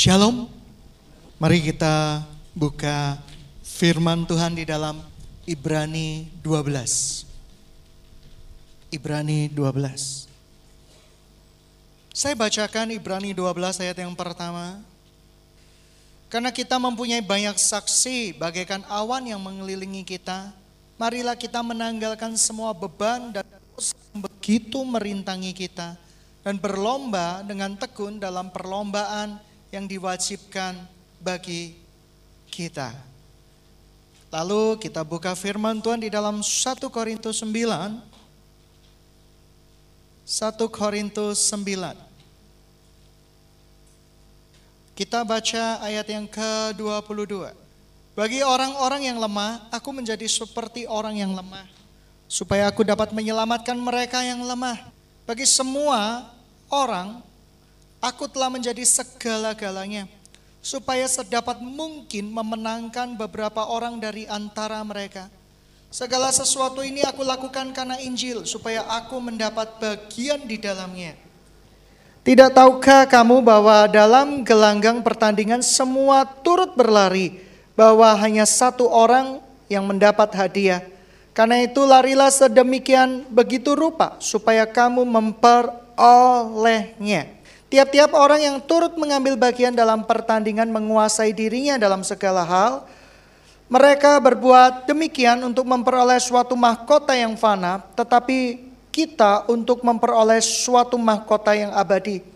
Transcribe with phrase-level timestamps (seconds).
[0.00, 0.48] Shalom.
[1.36, 2.24] Mari kita
[2.56, 3.20] buka
[3.60, 4.96] firman Tuhan di dalam
[5.44, 7.28] Ibrani 12.
[8.96, 10.24] Ibrani 12.
[12.16, 14.80] Saya bacakan Ibrani 12 ayat yang pertama.
[16.32, 20.48] Karena kita mempunyai banyak saksi bagaikan awan yang mengelilingi kita,
[20.96, 23.44] marilah kita menanggalkan semua beban dan
[23.76, 25.92] dosa begitu merintangi kita
[26.40, 30.74] dan berlomba dengan tekun dalam perlombaan yang diwajibkan
[31.22, 31.78] bagi
[32.50, 32.90] kita.
[34.30, 37.50] Lalu kita buka firman Tuhan di dalam 1 Korintus 9.
[40.22, 42.10] 1 Korintus 9.
[44.94, 47.50] Kita baca ayat yang ke-22.
[48.14, 51.64] Bagi orang-orang yang lemah, aku menjadi seperti orang yang lemah.
[52.30, 54.78] Supaya aku dapat menyelamatkan mereka yang lemah.
[55.26, 56.30] Bagi semua
[56.70, 57.18] orang,
[58.02, 60.10] aku telah menjadi segala-galanya.
[60.60, 65.32] Supaya sedapat mungkin memenangkan beberapa orang dari antara mereka.
[65.88, 71.16] Segala sesuatu ini aku lakukan karena Injil, supaya aku mendapat bagian di dalamnya
[72.20, 77.40] tidak tahukah kamu bahwa dalam gelanggang pertandingan semua turut berlari,
[77.72, 79.40] bahwa hanya satu orang
[79.72, 80.84] yang mendapat hadiah.
[81.32, 87.39] Karena itu larilah sedemikian begitu rupa supaya kamu memperolehnya.
[87.70, 92.82] Tiap-tiap orang yang turut mengambil bagian dalam pertandingan menguasai dirinya dalam segala hal.
[93.70, 101.54] Mereka berbuat demikian untuk memperoleh suatu mahkota yang fana, tetapi kita untuk memperoleh suatu mahkota
[101.54, 102.29] yang abadi.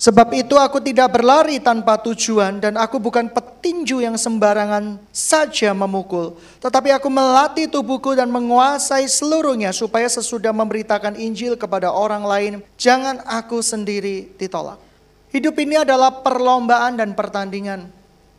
[0.00, 6.40] Sebab itu aku tidak berlari tanpa tujuan dan aku bukan petinju yang sembarangan saja memukul.
[6.64, 13.20] Tetapi aku melatih tubuhku dan menguasai seluruhnya supaya sesudah memberitakan Injil kepada orang lain, jangan
[13.28, 14.80] aku sendiri ditolak.
[15.28, 17.84] Hidup ini adalah perlombaan dan pertandingan.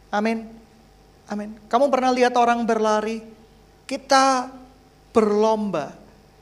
[0.10, 0.50] Amin.
[1.30, 1.62] Amin.
[1.70, 3.22] Kamu pernah lihat orang berlari?
[3.86, 4.50] Kita
[5.14, 6.02] berlomba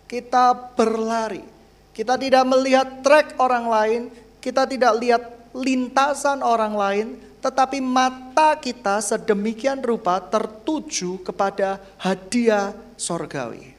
[0.10, 1.46] kita berlari.
[1.94, 4.02] Kita tidak melihat trek orang lain,
[4.40, 5.24] kita tidak lihat
[5.56, 7.08] lintasan orang lain,
[7.40, 13.76] tetapi mata kita sedemikian rupa tertuju kepada hadiah sorgawi.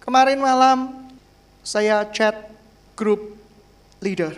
[0.00, 1.08] Kemarin malam
[1.64, 2.36] saya chat
[2.92, 3.36] grup
[4.04, 4.36] leader.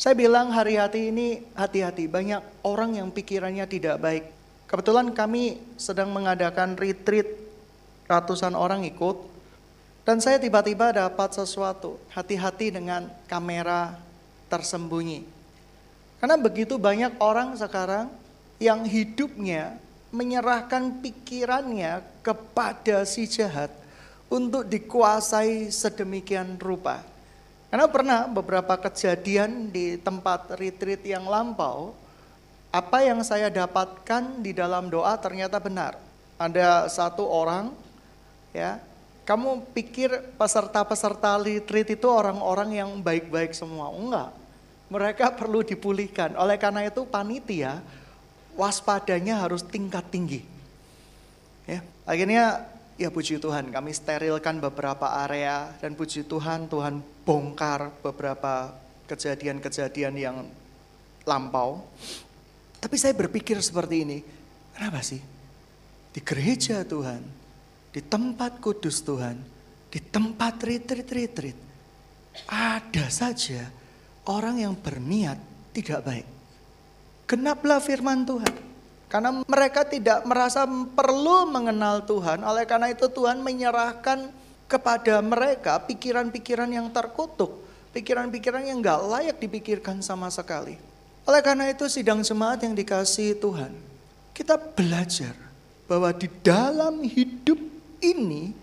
[0.00, 4.24] Saya bilang hari-hati ini hati-hati, banyak orang yang pikirannya tidak baik.
[4.64, 7.28] Kebetulan kami sedang mengadakan retreat
[8.08, 9.29] ratusan orang ikut.
[10.04, 14.00] Dan saya tiba-tiba dapat sesuatu, hati-hati dengan kamera
[14.48, 15.22] tersembunyi.
[16.20, 18.12] Karena begitu banyak orang sekarang
[18.60, 19.76] yang hidupnya
[20.12, 23.70] menyerahkan pikirannya kepada si jahat
[24.28, 27.00] untuk dikuasai sedemikian rupa.
[27.70, 31.94] Karena pernah beberapa kejadian di tempat retreat yang lampau,
[32.74, 35.94] apa yang saya dapatkan di dalam doa ternyata benar.
[36.34, 37.70] Ada satu orang
[38.50, 38.82] ya
[39.30, 43.94] kamu pikir peserta-peserta retreat itu orang-orang yang baik-baik semua?
[43.94, 44.34] Enggak.
[44.90, 46.34] Mereka perlu dipulihkan.
[46.34, 47.78] Oleh karena itu panitia
[48.58, 50.42] waspadanya harus tingkat tinggi.
[51.62, 52.66] Ya, akhirnya
[52.98, 58.74] ya puji Tuhan kami sterilkan beberapa area dan puji Tuhan Tuhan bongkar beberapa
[59.06, 60.36] kejadian-kejadian yang
[61.22, 61.86] lampau.
[62.82, 64.18] Tapi saya berpikir seperti ini,
[64.74, 65.22] kenapa sih?
[66.10, 67.39] Di gereja Tuhan,
[67.90, 69.36] di tempat kudus Tuhan,
[69.90, 71.58] di tempat retreat-retreat,
[72.46, 73.66] ada saja
[74.30, 75.38] orang yang berniat
[75.74, 76.26] tidak baik.
[77.26, 78.54] Genaplah firman Tuhan.
[79.10, 84.30] Karena mereka tidak merasa perlu mengenal Tuhan, oleh karena itu Tuhan menyerahkan
[84.70, 87.58] kepada mereka pikiran-pikiran yang terkutuk,
[87.90, 90.78] pikiran-pikiran yang gak layak dipikirkan sama sekali.
[91.26, 93.74] Oleh karena itu sidang jemaat yang dikasih Tuhan,
[94.30, 95.34] kita belajar
[95.90, 97.58] bahwa di dalam hidup
[98.00, 98.56] ini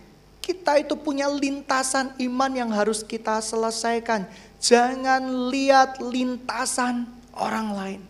[0.48, 4.24] kita itu punya lintasan iman yang harus kita selesaikan.
[4.64, 7.04] Jangan lihat lintasan
[7.36, 8.02] orang lain.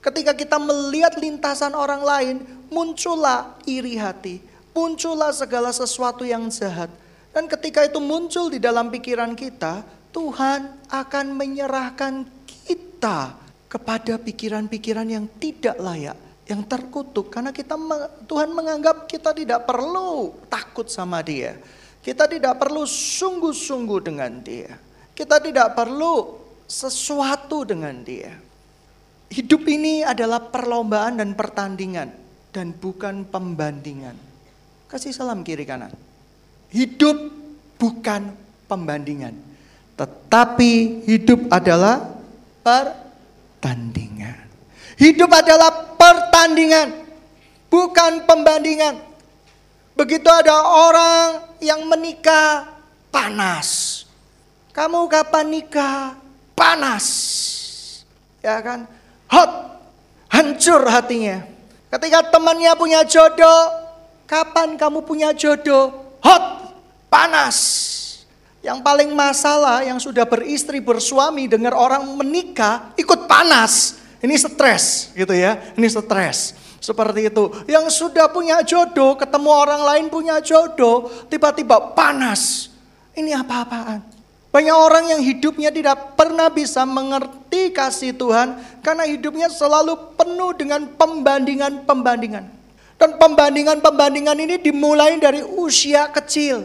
[0.00, 2.36] Ketika kita melihat lintasan orang lain,
[2.72, 4.40] muncullah iri hati,
[4.72, 6.88] muncullah segala sesuatu yang jahat.
[7.34, 9.84] Dan ketika itu muncul di dalam pikiran kita,
[10.16, 12.24] Tuhan akan menyerahkan
[12.64, 13.36] kita
[13.68, 16.16] kepada pikiran-pikiran yang tidak layak
[16.46, 17.74] yang terkutuk karena kita
[18.30, 21.58] Tuhan menganggap kita tidak perlu takut sama dia.
[21.98, 24.78] Kita tidak perlu sungguh-sungguh dengan dia.
[25.10, 26.38] Kita tidak perlu
[26.70, 28.30] sesuatu dengan dia.
[29.26, 32.14] Hidup ini adalah perlombaan dan pertandingan
[32.54, 34.14] dan bukan pembandingan.
[34.86, 35.90] Kasih salam kiri kanan.
[36.70, 37.34] Hidup
[37.74, 38.30] bukan
[38.70, 39.34] pembandingan,
[39.98, 42.22] tetapi hidup adalah
[42.62, 44.45] pertandingan.
[44.96, 47.04] Hidup adalah pertandingan,
[47.68, 48.96] bukan pembandingan.
[49.92, 52.68] Begitu ada orang yang menikah
[53.12, 54.04] panas.
[54.72, 56.16] Kamu kapan nikah?
[56.52, 57.06] Panas.
[58.44, 58.84] Ya kan?
[59.32, 59.80] Hot.
[60.28, 61.44] Hancur hatinya.
[61.88, 63.72] Ketika temannya punya jodoh,
[64.28, 65.92] kapan kamu punya jodoh?
[66.20, 66.76] Hot.
[67.08, 67.56] Panas.
[68.60, 73.96] Yang paling masalah yang sudah beristri bersuami dengar orang menikah ikut panas.
[74.20, 75.60] Ini stres gitu ya.
[75.76, 76.56] Ini stres.
[76.80, 77.44] Seperti itu.
[77.66, 82.70] Yang sudah punya jodoh, ketemu orang lain punya jodoh, tiba-tiba panas.
[83.16, 84.04] Ini apa-apaan?
[84.52, 90.88] Banyak orang yang hidupnya tidak pernah bisa mengerti kasih Tuhan karena hidupnya selalu penuh dengan
[90.96, 92.44] pembandingan-pembandingan.
[92.96, 96.64] Dan pembandingan-pembandingan ini dimulai dari usia kecil.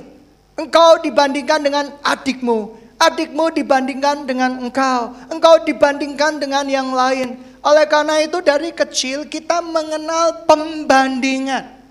[0.55, 7.41] Engkau dibandingkan dengan adikmu, adikmu dibandingkan dengan engkau, engkau dibandingkan dengan yang lain.
[7.65, 11.81] Oleh karena itu dari kecil kita mengenal pembandingan.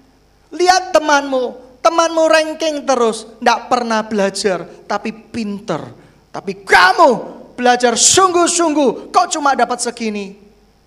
[0.54, 5.82] Lihat temanmu, temanmu ranking terus, tidak pernah belajar, tapi pinter.
[6.30, 7.10] Tapi kamu
[7.58, 10.38] belajar sungguh-sungguh, kau cuma dapat segini.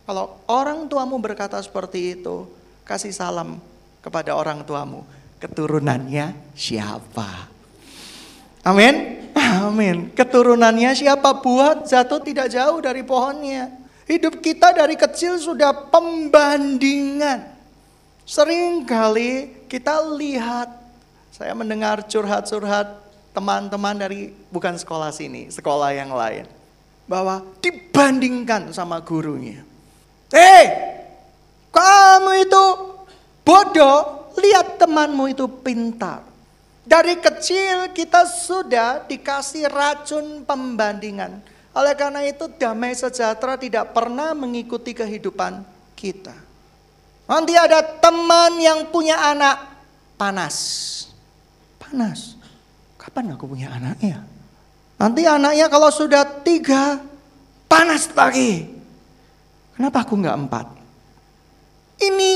[0.04, 2.44] Kalau orang tuamu berkata seperti itu,
[2.84, 3.60] kasih salam
[4.04, 5.08] kepada orang tuamu.
[5.40, 7.53] Keturunannya siapa?
[8.64, 9.20] Amin.
[9.36, 10.08] Amin.
[10.16, 13.68] Keturunannya siapa buat jatuh tidak jauh dari pohonnya.
[14.08, 17.44] Hidup kita dari kecil sudah pembandingan.
[18.24, 20.72] Seringkali kita lihat,
[21.32, 23.04] saya mendengar curhat-curhat
[23.36, 26.48] teman-teman dari bukan sekolah sini, sekolah yang lain.
[27.04, 29.60] Bahwa dibandingkan sama gurunya.
[30.32, 30.66] Eh,
[31.68, 32.64] kamu itu
[33.44, 36.33] bodoh, lihat temanmu itu pintar.
[36.84, 41.40] Dari kecil kita sudah dikasih racun pembandingan.
[41.74, 45.64] Oleh karena itu damai sejahtera tidak pernah mengikuti kehidupan
[45.96, 46.36] kita.
[47.24, 49.64] Nanti ada teman yang punya anak
[50.20, 50.56] panas.
[51.80, 52.36] Panas.
[53.00, 54.22] Kapan aku punya anaknya?
[55.00, 57.00] Nanti anaknya kalau sudah tiga,
[57.66, 58.70] panas lagi.
[59.74, 60.68] Kenapa aku nggak empat?
[62.00, 62.32] Ini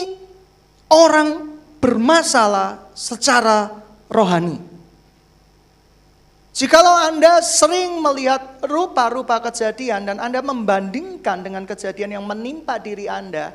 [0.92, 4.60] orang bermasalah secara rohani.
[6.58, 13.54] Jikalau Anda sering melihat rupa-rupa kejadian dan Anda membandingkan dengan kejadian yang menimpa diri Anda,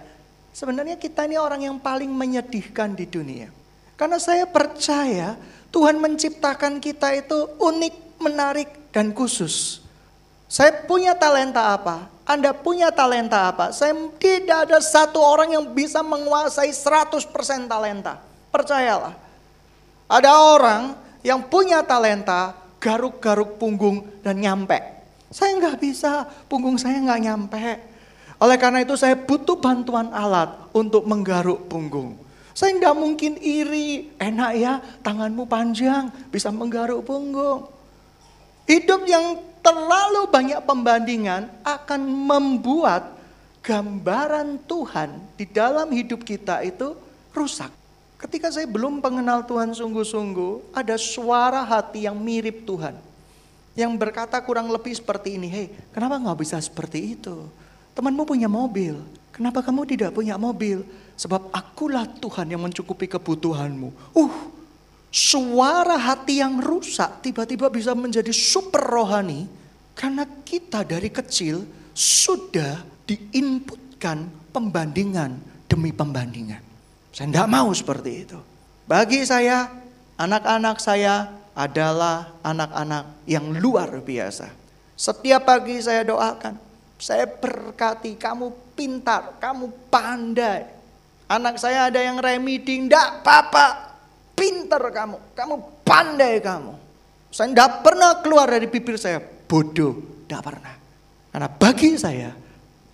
[0.54, 3.50] sebenarnya kita ini orang yang paling menyedihkan di dunia.
[3.99, 5.34] Karena saya percaya
[5.75, 9.82] Tuhan menciptakan kita itu unik, menarik, dan khusus.
[10.46, 12.06] Saya punya talenta apa?
[12.22, 13.72] Anda punya talenta apa?
[13.72, 17.25] Saya tidak ada satu orang yang bisa menguasai 100%
[17.66, 18.20] talenta.
[18.52, 19.21] Percayalah.
[20.10, 20.82] Ada orang
[21.22, 24.78] yang punya talenta, garuk-garuk punggung dan nyampe.
[25.32, 27.66] Saya nggak bisa, punggung saya nggak nyampe.
[28.43, 32.19] Oleh karena itu saya butuh bantuan alat untuk menggaruk punggung.
[32.52, 37.70] Saya nggak mungkin iri, enak ya tanganmu panjang, bisa menggaruk punggung.
[38.69, 43.14] Hidup yang terlalu banyak pembandingan akan membuat
[43.62, 46.98] gambaran Tuhan di dalam hidup kita itu
[47.31, 47.81] rusak.
[48.22, 52.94] Ketika saya belum mengenal Tuhan sungguh-sungguh, ada suara hati yang mirip Tuhan.
[53.74, 57.50] Yang berkata kurang lebih seperti ini, hei kenapa nggak bisa seperti itu?
[57.98, 59.02] Temanmu punya mobil,
[59.34, 60.86] kenapa kamu tidak punya mobil?
[61.19, 64.14] Sebab akulah Tuhan yang mencukupi kebutuhanmu.
[64.14, 64.32] Uh,
[65.10, 69.50] suara hati yang rusak tiba-tiba bisa menjadi super rohani.
[69.93, 74.24] Karena kita dari kecil sudah diinputkan
[74.55, 75.36] pembandingan
[75.69, 76.71] demi pembandingan.
[77.12, 78.40] Saya tidak mau seperti itu.
[78.88, 79.69] Bagi saya,
[80.16, 84.48] anak-anak saya adalah anak-anak yang luar biasa.
[84.96, 86.56] Setiap pagi saya doakan,
[86.96, 90.64] saya berkati kamu pintar, kamu pandai.
[91.28, 93.92] Anak saya ada yang remedi, tidak apa-apa.
[94.32, 95.54] Pintar kamu, kamu
[95.84, 96.72] pandai kamu.
[97.28, 100.74] Saya tidak pernah keluar dari bibir saya, bodoh, tidak pernah.
[101.28, 102.32] Karena bagi saya,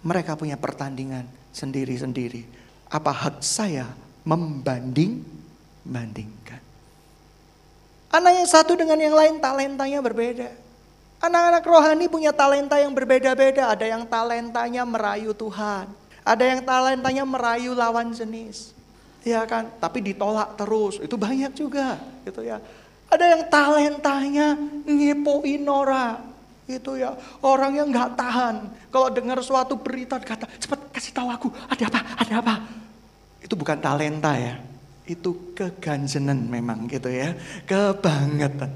[0.02, 2.46] mereka punya pertandingan sendiri-sendiri.
[2.90, 6.60] Apa hak saya membanding-bandingkan.
[8.12, 10.52] Anak yang satu dengan yang lain talentanya berbeda.
[11.18, 13.72] Anak-anak rohani punya talenta yang berbeda-beda.
[13.72, 15.88] Ada yang talentanya merayu Tuhan.
[16.22, 18.76] Ada yang talentanya merayu lawan jenis.
[19.24, 19.72] Ya kan?
[19.80, 21.00] Tapi ditolak terus.
[21.00, 21.98] Itu banyak juga.
[22.22, 22.60] Gitu ya.
[23.08, 26.20] Ada yang talentanya ngepoin orang.
[26.68, 27.16] Itu ya.
[27.42, 28.70] Orang yang nggak tahan.
[28.92, 31.48] Kalau dengar suatu berita kata, cepat kasih tahu aku.
[31.66, 32.00] Ada apa?
[32.24, 32.54] Ada apa?
[33.42, 34.58] Itu bukan talenta ya.
[35.08, 37.32] Itu keganjenan memang gitu ya.
[37.64, 38.70] Kebangetan.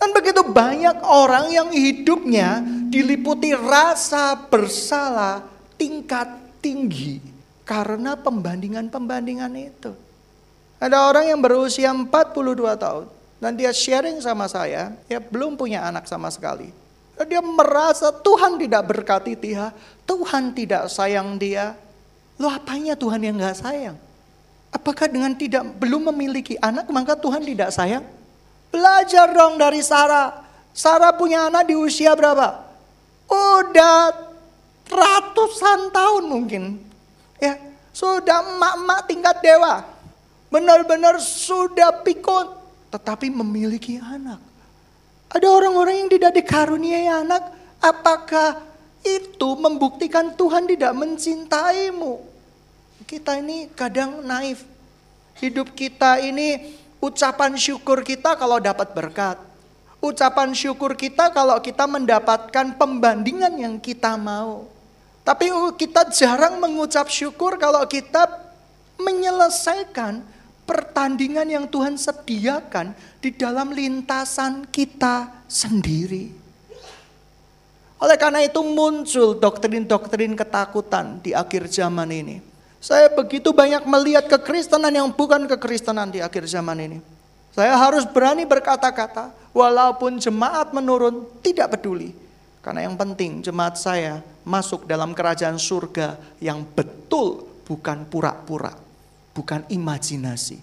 [0.00, 2.60] Dan begitu banyak orang yang hidupnya
[2.92, 5.44] diliputi rasa bersalah
[5.80, 6.28] tingkat
[6.60, 7.20] tinggi.
[7.64, 9.92] Karena pembandingan-pembandingan itu.
[10.76, 13.06] Ada orang yang berusia 42 tahun.
[13.40, 16.72] Dan dia sharing sama saya, dia belum punya anak sama sekali.
[17.28, 19.68] Dia merasa Tuhan tidak berkati dia,
[20.08, 21.76] Tuhan tidak sayang dia.
[22.38, 23.96] Lo apanya Tuhan yang gak sayang?
[24.74, 28.02] Apakah dengan tidak belum memiliki anak maka Tuhan tidak sayang?
[28.74, 30.42] Belajar dong dari Sarah.
[30.74, 32.58] Sarah punya anak di usia berapa?
[33.30, 34.10] Udah
[34.90, 36.82] ratusan tahun mungkin.
[37.38, 37.54] Ya,
[37.94, 39.86] sudah emak-emak tingkat dewa.
[40.50, 42.50] Benar-benar sudah pikun
[42.90, 44.38] tetapi memiliki anak.
[45.30, 47.42] Ada orang-orang yang tidak dikaruniai anak,
[47.82, 48.62] apakah
[49.04, 52.24] itu membuktikan Tuhan tidak mencintaimu?
[53.04, 54.64] Kita ini kadang naif.
[55.36, 59.36] Hidup kita ini Ucapan syukur kita kalau dapat berkat.
[60.00, 64.64] Ucapan syukur kita kalau kita mendapatkan pembandingan yang kita mau.
[65.20, 68.24] Tapi kita jarang mengucap syukur kalau kita
[68.96, 70.24] menyelesaikan
[70.64, 76.43] pertandingan yang Tuhan sediakan di dalam lintasan kita sendiri.
[78.02, 82.42] Oleh karena itu muncul doktrin-doktrin ketakutan di akhir zaman ini.
[82.84, 86.98] Saya begitu banyak melihat kekristenan yang bukan kekristenan di akhir zaman ini.
[87.54, 92.12] Saya harus berani berkata-kata, walaupun jemaat menurun, tidak peduli.
[92.60, 98.74] Karena yang penting jemaat saya masuk dalam kerajaan surga yang betul, bukan pura-pura,
[99.32, 100.58] bukan imajinasi.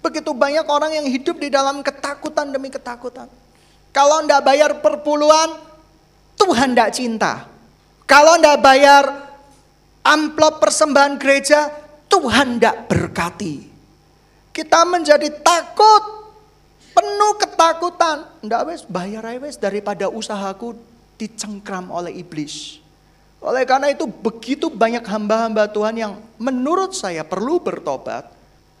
[0.00, 3.28] Begitu banyak orang yang hidup di dalam ketakutan demi ketakutan.
[3.92, 5.73] Kalau ndak bayar perpuluhan,
[6.34, 7.46] Tuhan ndak cinta.
[8.04, 9.04] Kalau ndak bayar
[10.04, 11.72] amplop persembahan gereja,
[12.06, 13.54] Tuhan tidak berkati.
[14.54, 16.04] Kita menjadi takut,
[16.94, 18.28] penuh ketakutan.
[18.38, 20.78] Tidak wes bayar wes daripada usahaku
[21.18, 22.78] dicengkram oleh iblis.
[23.44, 28.30] Oleh karena itu begitu banyak hamba-hamba Tuhan yang menurut saya perlu bertobat.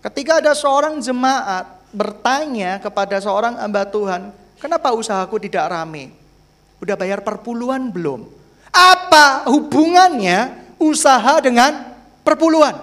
[0.00, 6.23] Ketika ada seorang jemaat bertanya kepada seorang hamba Tuhan, kenapa usahaku tidak rame?
[6.84, 8.28] Udah bayar perpuluhan belum?
[8.68, 12.76] Apa hubungannya usaha dengan perpuluhan.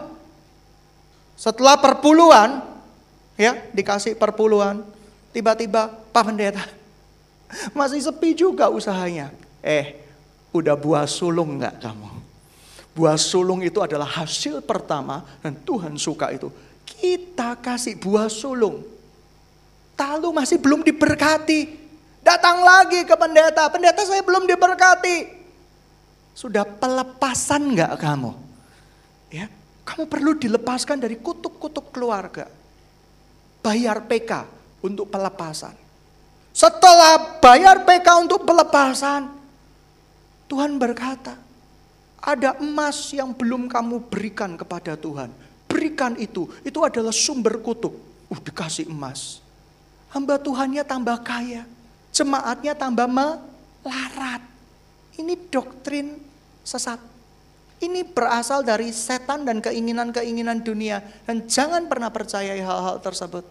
[1.37, 2.65] Setelah perpuluhan,
[3.37, 4.81] ya dikasih perpuluhan,
[5.29, 6.65] tiba-tiba Pak Pendeta
[7.77, 9.29] masih sepi juga usahanya.
[9.61, 10.01] Eh,
[10.49, 12.09] udah buah sulung nggak kamu?
[12.97, 16.49] Buah sulung itu adalah hasil pertama dan Tuhan suka itu.
[16.89, 18.81] Kita kasih buah sulung.
[20.01, 21.80] Lalu masih belum diberkati.
[22.21, 25.41] Datang lagi ke pendeta, pendeta saya belum diberkati.
[26.37, 28.31] Sudah pelepasan nggak kamu?
[29.33, 29.49] Ya,
[29.83, 32.45] kamu perlu dilepaskan dari kutuk-kutuk keluarga.
[33.61, 34.45] Bayar PK
[34.85, 35.73] untuk pelepasan.
[36.51, 39.31] Setelah bayar PK untuk pelepasan,
[40.51, 41.39] Tuhan berkata,
[42.21, 45.31] ada emas yang belum kamu berikan kepada Tuhan.
[45.65, 47.95] Berikan itu, itu adalah sumber kutuk.
[48.27, 49.39] Uh, dikasih emas.
[50.11, 51.63] Hamba Tuhannya tambah kaya,
[52.21, 54.45] jemaatnya tambah melarat.
[55.17, 56.21] Ini doktrin
[56.61, 57.01] sesat.
[57.81, 61.01] Ini berasal dari setan dan keinginan-keinginan dunia.
[61.25, 63.41] Dan jangan pernah percayai hal-hal tersebut.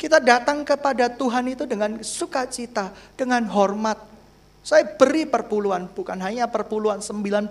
[0.00, 4.00] Kita datang kepada Tuhan itu dengan sukacita, dengan hormat,
[4.66, 7.46] saya beri perpuluhan, bukan hanya perpuluhan 90%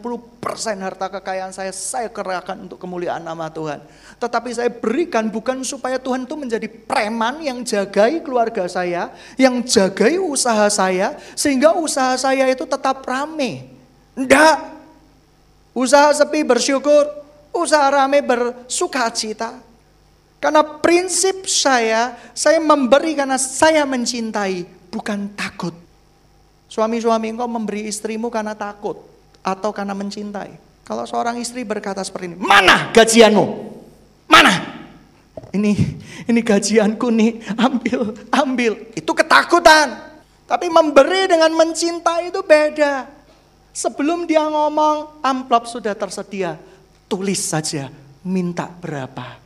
[0.83, 3.79] harta kekayaan saya, saya kerahkan untuk kemuliaan nama Tuhan.
[4.19, 10.19] Tetapi saya berikan bukan supaya Tuhan itu menjadi preman yang jagai keluarga saya, yang jagai
[10.19, 13.71] usaha saya, sehingga usaha saya itu tetap rame.
[14.11, 14.75] Enggak.
[15.71, 17.07] Usaha sepi bersyukur,
[17.55, 19.55] usaha rame bersukacita.
[20.43, 25.84] Karena prinsip saya, saya memberi karena saya mencintai, bukan takut.
[26.75, 28.99] Suami-suami engkau memberi istrimu karena takut
[29.39, 30.59] atau karena mencintai.
[30.83, 33.45] Kalau seorang istri berkata seperti ini, mana gajianmu?
[34.27, 34.51] Mana?
[35.55, 35.71] Ini
[36.27, 38.71] ini gajianku nih, ambil, ambil.
[38.91, 40.19] Itu ketakutan.
[40.51, 43.07] Tapi memberi dengan mencintai itu beda.
[43.71, 46.59] Sebelum dia ngomong, amplop sudah tersedia.
[47.07, 47.87] Tulis saja,
[48.27, 49.39] minta berapa.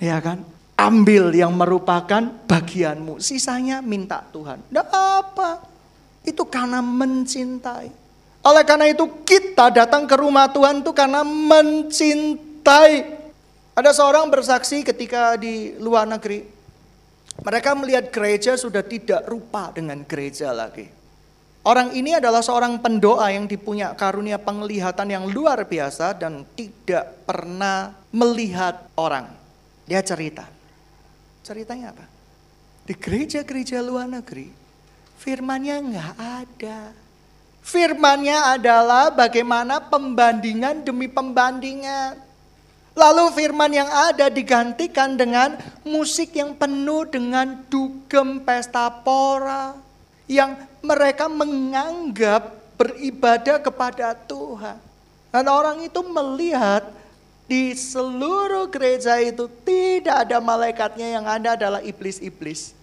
[0.00, 0.40] Ya kan?
[0.72, 3.20] Ambil yang merupakan bagianmu.
[3.20, 4.64] Sisanya minta Tuhan.
[4.72, 5.75] Tidak apa.
[6.26, 7.88] Itu karena mencintai.
[8.46, 12.94] Oleh karena itu kita datang ke rumah Tuhan itu karena mencintai.
[13.76, 16.46] Ada seorang bersaksi ketika di luar negeri.
[17.36, 20.88] Mereka melihat gereja sudah tidak rupa dengan gereja lagi.
[21.66, 27.90] Orang ini adalah seorang pendoa yang dipunya karunia penglihatan yang luar biasa dan tidak pernah
[28.14, 29.26] melihat orang.
[29.82, 30.46] Dia cerita.
[31.42, 32.06] Ceritanya apa?
[32.86, 34.46] Di gereja-gereja luar negeri,
[35.16, 36.80] Firmannya nggak ada.
[37.66, 42.22] Firmannya adalah bagaimana pembandingan demi pembandingan.
[42.96, 49.74] Lalu firman yang ada digantikan dengan musik yang penuh dengan dugem pesta pora.
[50.30, 54.78] Yang mereka menganggap beribadah kepada Tuhan.
[55.32, 56.86] Dan orang itu melihat
[57.50, 62.75] di seluruh gereja itu tidak ada malaikatnya yang ada adalah iblis-iblis.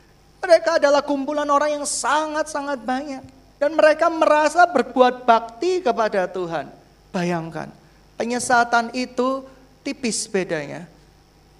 [0.43, 3.23] Mereka adalah kumpulan orang yang sangat-sangat banyak.
[3.55, 6.67] Dan mereka merasa berbuat bakti kepada Tuhan.
[7.15, 7.71] Bayangkan,
[8.19, 9.47] penyesatan itu
[9.88, 10.83] tipis bedanya.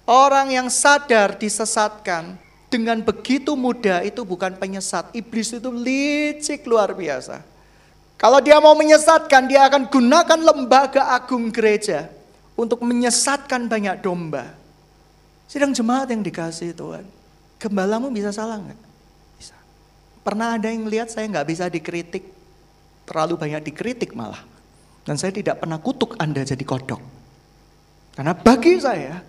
[0.04, 2.36] Orang yang sadar disesatkan
[2.68, 5.08] dengan begitu mudah itu bukan penyesat.
[5.16, 7.40] Iblis itu licik luar biasa.
[8.20, 12.12] Kalau dia mau menyesatkan, dia akan gunakan lembaga agung gereja
[12.52, 14.52] untuk menyesatkan banyak domba.
[15.48, 17.04] Sidang jemaat yang dikasih Tuhan,
[17.64, 18.80] gembalamu bisa salah nggak?
[19.40, 19.56] Bisa.
[20.20, 22.28] Pernah ada yang lihat saya nggak bisa dikritik,
[23.08, 24.44] terlalu banyak dikritik malah.
[25.04, 27.00] Dan saya tidak pernah kutuk Anda jadi kodok.
[28.16, 29.20] Karena bagi saya,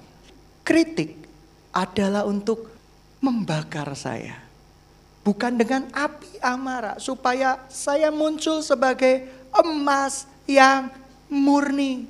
[0.63, 1.15] kritik
[1.71, 2.71] adalah untuk
[3.23, 4.39] membakar saya.
[5.25, 10.93] Bukan dengan api amarah, supaya saya muncul sebagai emas yang
[11.27, 12.05] murni.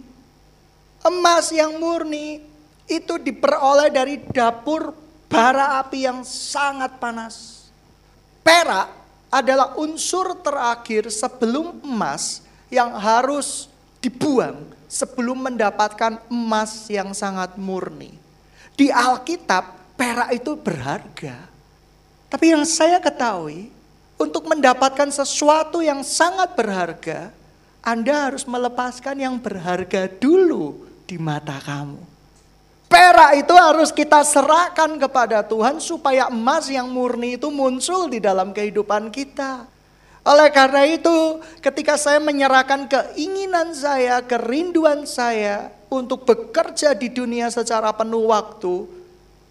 [0.99, 2.43] Emas yang murni
[2.85, 7.67] itu diperoleh dari dapur bara api yang sangat panas.
[8.45, 8.89] Perak
[9.33, 13.67] adalah unsur terakhir sebelum emas yang harus
[13.99, 18.15] dibuang sebelum mendapatkan emas yang sangat murni.
[18.75, 21.51] Di Alkitab, perak itu berharga.
[22.31, 23.71] Tapi yang saya ketahui,
[24.15, 27.31] untuk mendapatkan sesuatu yang sangat berharga,
[27.83, 32.14] Anda harus melepaskan yang berharga dulu di mata kamu.
[32.95, 38.55] Perak itu harus kita serahkan kepada Tuhan supaya emas yang murni itu muncul di dalam
[38.55, 39.67] kehidupan kita.
[40.23, 47.91] Oleh karena itu, ketika saya menyerahkan keinginan saya, kerinduan saya untuk bekerja di dunia secara
[47.91, 48.87] penuh waktu,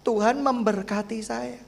[0.00, 1.60] Tuhan memberkati saya.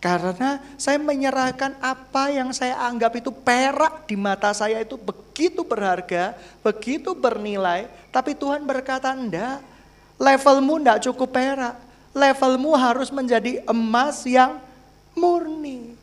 [0.00, 6.32] Karena saya menyerahkan apa yang saya anggap itu perak di mata saya itu begitu berharga,
[6.64, 7.92] begitu bernilai.
[8.08, 9.73] Tapi Tuhan berkata, enggak,
[10.18, 11.76] levelmu enggak cukup perak.
[12.14, 14.62] Levelmu harus menjadi emas yang
[15.18, 15.98] murni.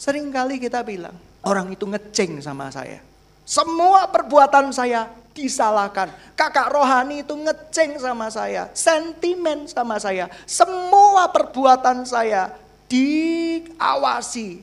[0.00, 1.12] Seringkali kita bilang,
[1.42, 3.02] Orang itu ngeceng sama saya.
[3.42, 6.14] Semua perbuatan saya disalahkan.
[6.38, 10.30] Kakak rohani itu ngeceng sama saya, sentimen sama saya.
[10.46, 12.54] Semua perbuatan saya
[12.86, 14.62] diawasi.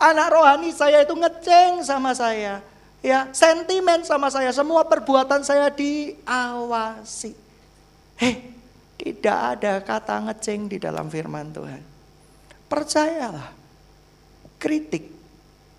[0.00, 2.64] Anak rohani saya itu ngeceng sama saya.
[3.04, 7.36] Ya, sentimen sama saya, semua perbuatan saya diawasi.
[8.14, 8.54] Hei,
[8.98, 11.82] tidak ada kata ngeceng di dalam firman Tuhan.
[12.70, 13.50] Percayalah,
[14.58, 15.14] kritik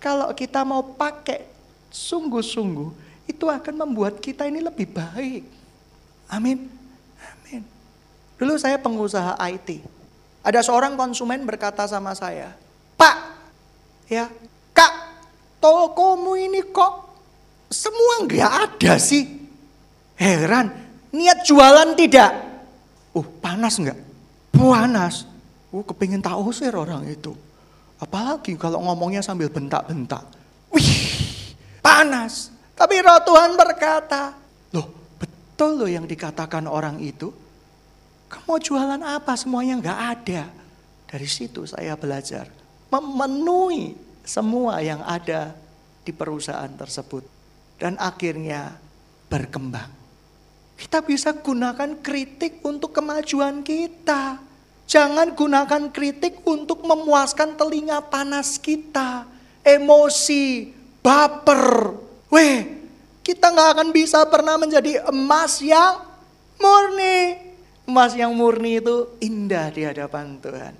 [0.06, 1.42] kalau kita mau pakai
[1.90, 2.90] sungguh-sungguh,
[3.26, 5.42] itu akan membuat kita ini lebih baik.
[6.30, 6.70] Amin.
[7.18, 7.66] Amin.
[8.38, 9.82] Dulu saya pengusaha IT.
[10.46, 12.54] Ada seorang konsumen berkata sama saya,
[12.94, 13.16] Pak,
[14.06, 14.30] ya,
[14.70, 14.94] Kak,
[15.58, 17.10] tokomu ini kok
[17.66, 19.26] semua nggak ada sih.
[20.14, 20.70] Heran,
[21.14, 22.32] niat jualan tidak?
[23.12, 23.98] Uh, panas nggak?
[24.54, 25.28] Panas.
[25.70, 27.34] Uh, kepingin tahu sih orang itu.
[27.96, 30.22] Apalagi kalau ngomongnya sambil bentak-bentak.
[30.68, 30.92] Wih,
[31.80, 32.52] panas.
[32.76, 34.36] Tapi roh Tuhan berkata,
[34.76, 37.32] loh betul loh yang dikatakan orang itu.
[38.28, 40.42] Kamu jualan apa semuanya nggak ada.
[41.06, 42.50] Dari situ saya belajar
[42.90, 43.94] memenuhi
[44.26, 45.54] semua yang ada
[46.04, 47.24] di perusahaan tersebut.
[47.80, 48.76] Dan akhirnya
[49.28, 50.05] berkembang.
[50.76, 54.38] Kita bisa gunakan kritik untuk kemajuan kita.
[54.86, 59.24] Jangan gunakan kritik untuk memuaskan telinga panas kita.
[59.64, 61.96] Emosi, baper.
[62.30, 62.76] Weh,
[63.24, 66.04] kita nggak akan bisa pernah menjadi emas yang
[66.60, 67.40] murni.
[67.88, 70.74] Emas yang murni itu indah di hadapan Tuhan.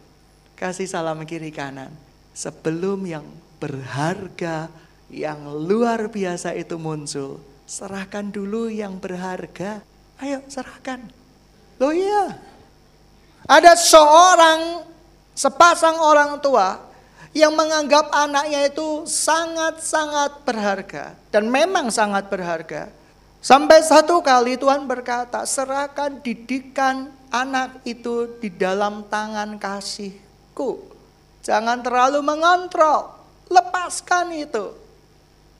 [0.55, 1.91] Kasih salam kiri kanan.
[2.37, 4.69] Sebelum yang berharga,
[5.11, 7.41] yang luar biasa itu muncul.
[7.67, 9.83] Serahkan dulu yang berharga.
[10.23, 11.03] Ayo serahkan.
[11.77, 12.41] Loh iya,
[13.45, 14.89] ada seorang
[15.37, 16.81] sepasang orang tua
[17.37, 22.89] yang menganggap anaknya itu sangat-sangat berharga dan memang sangat berharga.
[23.45, 30.83] Sampai satu kali Tuhan berkata, serahkan didikan anak itu di dalam tangan kasihku.
[31.45, 33.15] Jangan terlalu mengontrol,
[33.47, 34.86] lepaskan itu.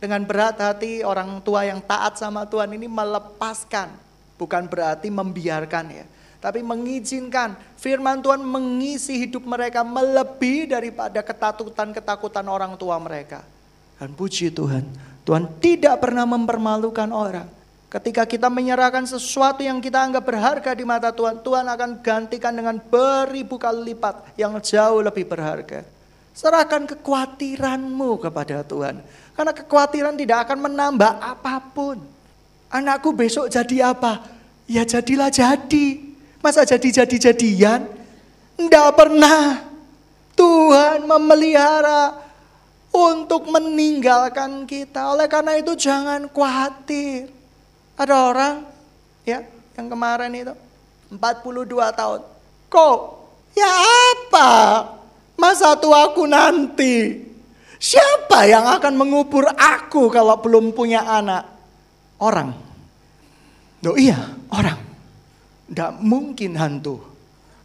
[0.07, 3.91] Dengan berat hati orang tua yang taat sama Tuhan ini melepaskan.
[4.39, 6.07] Bukan berarti membiarkan ya
[6.47, 13.43] tapi mengizinkan firman Tuhan mengisi hidup mereka melebihi daripada ketakutan-ketakutan orang tua mereka.
[13.99, 14.87] Dan puji Tuhan,
[15.27, 17.49] Tuhan tidak pernah mempermalukan orang.
[17.91, 22.79] Ketika kita menyerahkan sesuatu yang kita anggap berharga di mata Tuhan, Tuhan akan gantikan dengan
[22.79, 25.96] beribu kali lipat yang jauh lebih berharga.
[26.37, 29.01] Serahkan kekhawatiranmu kepada Tuhan.
[29.33, 31.97] Karena kekhawatiran tidak akan menambah apa pun.
[32.69, 34.21] Anakku besok jadi apa?
[34.69, 36.05] Ya jadilah jadi.
[36.45, 37.89] Masa jadi-jadi-jadian?
[38.61, 39.65] Tidak pernah.
[40.37, 42.21] Tuhan memelihara
[42.93, 45.17] untuk meninggalkan kita.
[45.17, 47.33] Oleh karena itu jangan khawatir.
[47.97, 48.55] Ada orang
[49.25, 49.41] ya
[49.73, 50.53] yang kemarin itu
[51.09, 52.21] 42 tahun.
[52.69, 52.99] Kok?
[53.57, 53.73] Ya
[54.13, 54.53] apa?
[55.37, 57.25] Masa tuaku nanti?
[57.77, 61.45] Siapa yang akan mengubur aku kalau belum punya anak?
[62.17, 62.57] Orang.
[63.85, 64.17] Loh iya,
[64.49, 64.81] orang.
[65.69, 66.97] Tidak mungkin hantu.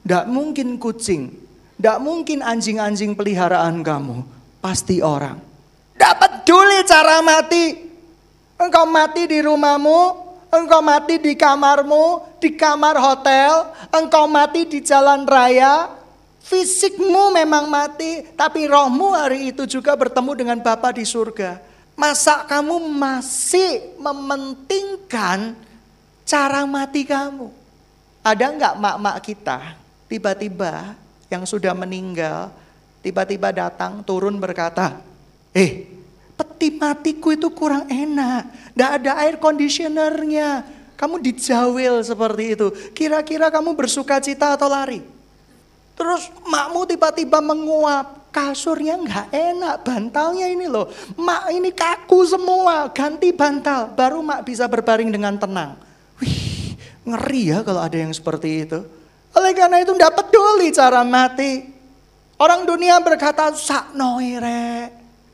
[0.04, 1.32] Tidak mungkin kucing.
[1.80, 4.22] Tidak mungkin anjing-anjing peliharaan kamu.
[4.60, 5.40] Pasti orang.
[5.96, 7.66] Dapat peduli cara mati.
[8.62, 10.02] Engkau mati di rumahmu,
[10.54, 16.01] engkau mati di kamarmu, di kamar hotel, engkau mati di jalan raya.
[16.52, 21.64] Fisikmu memang mati, tapi rohmu hari itu juga bertemu dengan Bapa di surga.
[21.96, 25.56] Masa kamu masih mementingkan
[26.28, 27.48] cara mati kamu?
[28.20, 29.80] Ada nggak mak-mak kita
[30.12, 31.00] tiba-tiba
[31.32, 32.52] yang sudah meninggal,
[33.00, 35.00] tiba-tiba datang turun berkata,
[35.56, 35.88] eh
[36.36, 38.76] peti matiku itu kurang enak.
[38.76, 40.68] Tidak ada air conditionernya.
[41.00, 42.68] Kamu dijawil seperti itu.
[42.92, 45.21] Kira-kira kamu bersuka cita atau lari?
[46.02, 48.18] Terus makmu tiba-tiba menguap.
[48.32, 50.88] Kasurnya nggak enak, bantalnya ini loh.
[51.20, 53.92] Mak ini kaku semua, ganti bantal.
[53.92, 55.76] Baru mak bisa berbaring dengan tenang.
[56.16, 58.80] Wih, ngeri ya kalau ada yang seperti itu.
[59.36, 61.70] Oleh karena itu tidak peduli cara mati.
[62.40, 64.90] Orang dunia berkata, sak noire.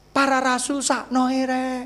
[0.10, 1.86] Para rasul saknoire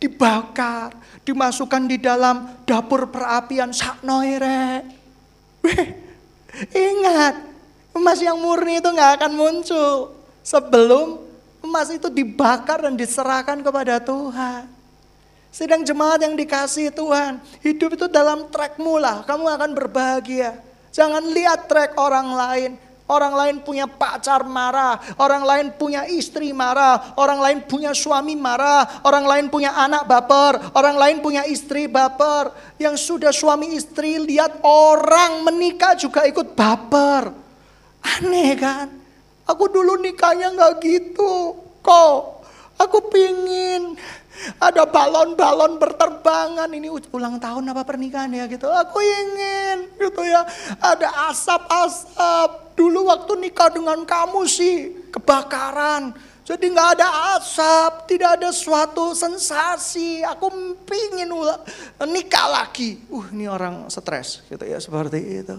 [0.00, 4.86] dibakar, dimasukkan di dalam dapur perapian saknoire.
[6.70, 7.49] Ingat,
[7.94, 11.20] emas yang murni itu nggak akan muncul sebelum
[11.60, 14.66] emas itu dibakar dan diserahkan kepada Tuhan.
[15.50, 20.62] Sedang jemaat yang dikasih Tuhan, hidup itu dalam trackmu lah, kamu akan berbahagia.
[20.94, 22.70] Jangan lihat track orang lain,
[23.10, 29.02] Orang lain punya pacar marah, orang lain punya istri marah, orang lain punya suami marah,
[29.02, 32.54] orang lain punya anak baper, orang lain punya istri baper.
[32.78, 37.34] Yang sudah suami istri lihat orang menikah juga ikut baper.
[38.00, 38.88] Aneh kan?
[39.48, 41.56] Aku dulu nikahnya nggak gitu.
[41.80, 42.18] Kok?
[42.80, 43.98] Aku pingin
[44.56, 46.70] ada balon-balon berterbangan.
[46.72, 48.70] Ini ulang tahun apa pernikahan ya gitu.
[48.70, 50.46] Aku ingin gitu ya.
[50.80, 52.72] Ada asap-asap.
[52.78, 56.16] Dulu waktu nikah dengan kamu sih kebakaran.
[56.50, 60.24] Jadi nggak ada asap, tidak ada suatu sensasi.
[60.24, 60.50] Aku
[60.88, 61.30] pingin
[62.10, 62.98] nikah lagi.
[63.06, 65.56] Uh, ini orang stres gitu ya seperti itu.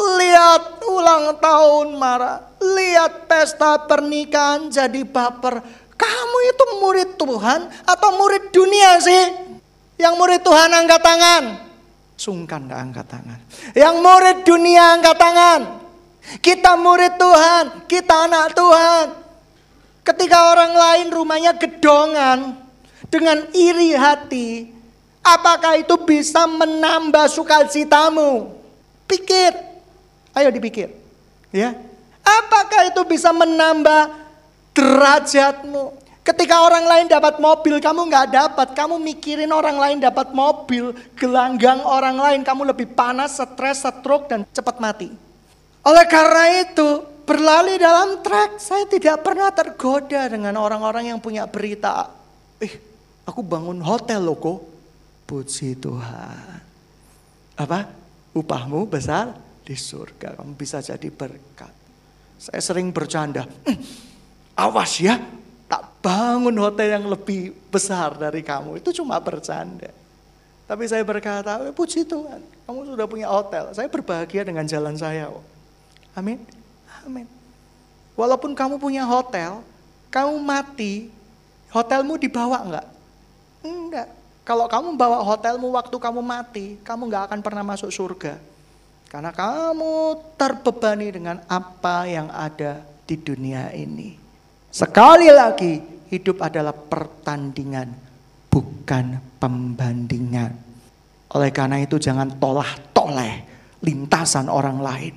[0.00, 8.50] Lihat ulang tahun marah, lihat pesta pernikahan jadi baper kamu itu murid Tuhan atau murid
[8.50, 9.24] dunia sih?
[10.02, 11.44] Yang murid Tuhan angkat tangan.
[12.18, 13.38] Sungkan gak angkat tangan.
[13.70, 15.60] Yang murid dunia angkat tangan.
[16.42, 19.06] Kita murid Tuhan, kita anak Tuhan.
[20.02, 22.58] Ketika orang lain rumahnya gedongan
[23.06, 24.74] dengan iri hati,
[25.22, 28.58] apakah itu bisa menambah sukacitamu?
[29.06, 29.71] Pikir.
[30.32, 30.92] Ayo dipikir.
[31.52, 31.76] Ya.
[32.24, 34.08] Apakah itu bisa menambah
[34.72, 36.00] derajatmu.
[36.22, 38.68] Ketika orang lain dapat mobil, kamu nggak dapat.
[38.78, 44.46] Kamu mikirin orang lain dapat mobil, gelanggang orang lain, kamu lebih panas, stres, stroke, dan
[44.54, 45.10] cepat mati.
[45.82, 52.06] Oleh karena itu, berlari dalam trek, saya tidak pernah tergoda dengan orang-orang yang punya berita.
[52.62, 52.78] Eh,
[53.26, 54.58] aku bangun hotel loh kok.
[55.26, 56.62] Puji Tuhan.
[57.58, 57.90] Apa?
[58.30, 60.38] Upahmu besar di surga.
[60.38, 61.72] Kamu bisa jadi berkat.
[62.38, 63.46] Saya sering bercanda.
[63.46, 63.78] Hmm,
[64.58, 65.16] Awas ya,
[65.70, 68.82] tak bangun hotel yang lebih besar dari kamu.
[68.82, 69.88] Itu cuma bercanda.
[70.66, 73.72] Tapi saya berkata, eh, puji Tuhan, kamu sudah punya hotel.
[73.72, 75.30] Saya berbahagia dengan jalan saya.
[76.12, 76.42] Amin.
[77.06, 77.26] Amin.
[78.12, 79.64] Walaupun kamu punya hotel,
[80.12, 81.08] kamu mati,
[81.72, 82.86] hotelmu dibawa enggak?
[83.64, 84.08] Enggak.
[84.42, 88.36] Kalau kamu bawa hotelmu waktu kamu mati, kamu enggak akan pernah masuk surga.
[89.12, 94.16] Karena kamu terbebani dengan apa yang ada di dunia ini.
[94.72, 97.92] Sekali lagi, hidup adalah pertandingan,
[98.48, 100.56] bukan pembandingan.
[101.36, 103.44] Oleh karena itu jangan tolah-toleh
[103.84, 105.12] lintasan orang lain.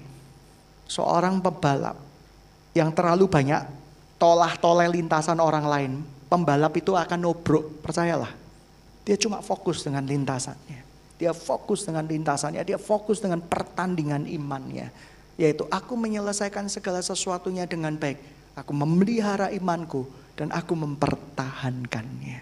[0.92, 1.96] Seorang pebalap
[2.76, 3.64] yang terlalu banyak
[4.20, 5.92] tolah-toleh lintasan orang lain,
[6.28, 8.36] pembalap itu akan nobrok, percayalah.
[9.08, 10.85] Dia cuma fokus dengan lintasannya.
[11.16, 14.92] Dia fokus dengan lintasannya, dia fokus dengan pertandingan imannya.
[15.36, 18.20] Yaitu aku menyelesaikan segala sesuatunya dengan baik.
[18.56, 22.40] Aku memelihara imanku dan aku mempertahankannya.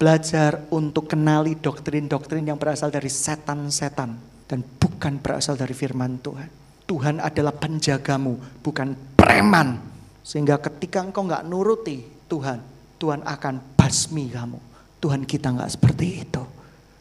[0.00, 4.16] Belajar untuk kenali doktrin-doktrin yang berasal dari setan-setan
[4.48, 6.48] dan bukan berasal dari firman Tuhan.
[6.88, 9.78] Tuhan adalah penjagamu, bukan preman.
[10.24, 12.58] Sehingga ketika engkau nggak nuruti Tuhan,
[12.96, 14.58] Tuhan akan basmi kamu.
[15.00, 16.42] Tuhan kita nggak seperti itu.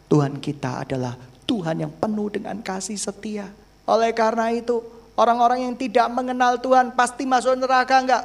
[0.09, 1.13] Tuhan kita adalah
[1.45, 3.53] Tuhan yang penuh dengan kasih setia.
[3.85, 4.81] Oleh karena itu,
[5.13, 8.23] orang-orang yang tidak mengenal Tuhan pasti masuk neraka enggak?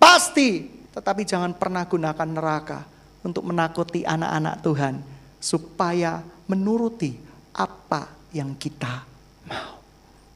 [0.00, 0.72] Pasti.
[0.96, 2.88] Tetapi jangan pernah gunakan neraka
[3.20, 4.94] untuk menakuti anak-anak Tuhan
[5.36, 7.20] supaya menuruti
[7.52, 9.04] apa yang kita
[9.44, 9.76] mau.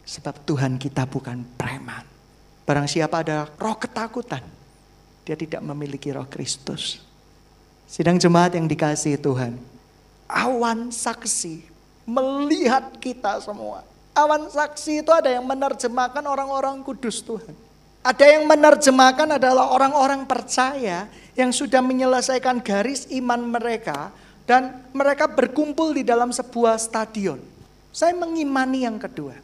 [0.04, 2.04] Sebab Tuhan kita bukan preman.
[2.68, 4.44] Barang siapa ada roh ketakutan,
[5.24, 7.00] dia tidak memiliki roh Kristus.
[7.90, 9.58] Sidang jemaat yang dikasihi Tuhan,
[10.30, 11.66] awan saksi
[12.06, 13.86] melihat kita semua.
[14.14, 17.54] Awan saksi itu ada yang menerjemahkan orang-orang kudus Tuhan.
[18.00, 24.08] Ada yang menerjemahkan adalah orang-orang percaya yang sudah menyelesaikan garis iman mereka
[24.48, 27.38] dan mereka berkumpul di dalam sebuah stadion.
[27.92, 29.36] Saya mengimani yang kedua.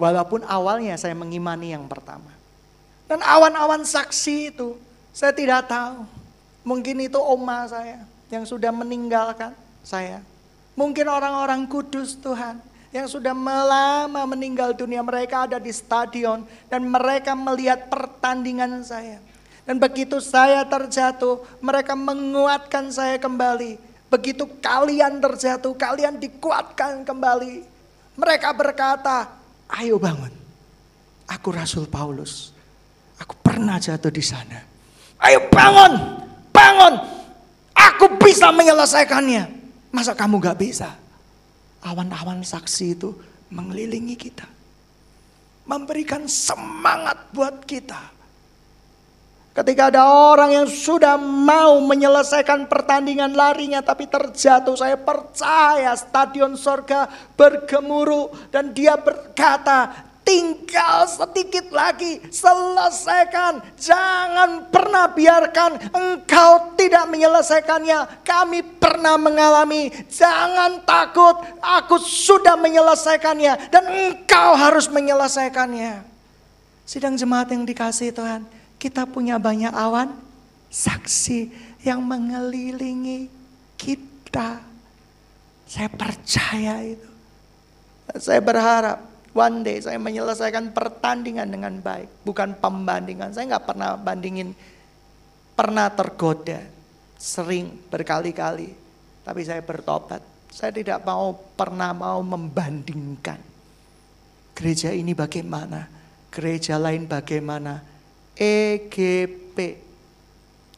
[0.00, 2.32] Walaupun awalnya saya mengimani yang pertama.
[3.04, 4.80] Dan awan-awan saksi itu
[5.12, 6.08] saya tidak tahu.
[6.64, 8.00] Mungkin itu oma saya
[8.32, 9.52] yang sudah meninggalkan
[9.84, 10.24] saya.
[10.78, 17.38] Mungkin orang-orang kudus Tuhan yang sudah lama meninggal dunia mereka ada di stadion dan mereka
[17.38, 19.22] melihat pertandingan saya.
[19.62, 23.78] Dan begitu saya terjatuh, mereka menguatkan saya kembali.
[24.10, 27.62] Begitu kalian terjatuh, kalian dikuatkan kembali.
[28.18, 29.30] Mereka berkata,
[29.70, 30.34] ayo bangun.
[31.30, 32.50] Aku Rasul Paulus.
[33.22, 34.66] Aku pernah jatuh di sana.
[35.22, 36.18] Ayo bangun,
[36.50, 36.94] bangun.
[37.70, 39.59] Aku bisa menyelesaikannya.
[39.90, 40.94] Masa kamu gak bisa?
[41.82, 43.10] Awan-awan saksi itu
[43.50, 44.46] mengelilingi kita.
[45.66, 48.20] Memberikan semangat buat kita
[49.50, 57.10] Ketika ada orang yang sudah mau menyelesaikan pertandingan larinya tapi terjatuh, saya percaya stadion sorga
[57.34, 63.58] bergemuruh dan dia berkata, tinggal sedikit lagi, selesaikan.
[63.74, 68.22] Jangan pernah biarkan engkau tidak menyelesaikannya.
[68.22, 76.06] Kami pernah mengalami, jangan takut, aku sudah menyelesaikannya dan engkau harus menyelesaikannya.
[76.86, 78.46] Sidang jemaat yang dikasih Tuhan,
[78.78, 80.14] kita punya banyak awan
[80.70, 81.50] saksi
[81.82, 83.26] yang mengelilingi
[83.74, 84.62] kita.
[85.66, 87.10] Saya percaya itu.
[88.18, 92.26] Saya berharap one day saya menyelesaikan pertandingan dengan baik.
[92.26, 93.30] Bukan pembandingan.
[93.34, 94.54] Saya nggak pernah bandingin.
[95.54, 96.60] Pernah tergoda.
[97.20, 98.72] Sering berkali-kali.
[99.22, 100.22] Tapi saya bertobat.
[100.50, 103.38] Saya tidak mau pernah mau membandingkan.
[104.56, 105.86] Gereja ini bagaimana?
[106.28, 107.80] Gereja lain bagaimana?
[108.34, 109.56] EGP.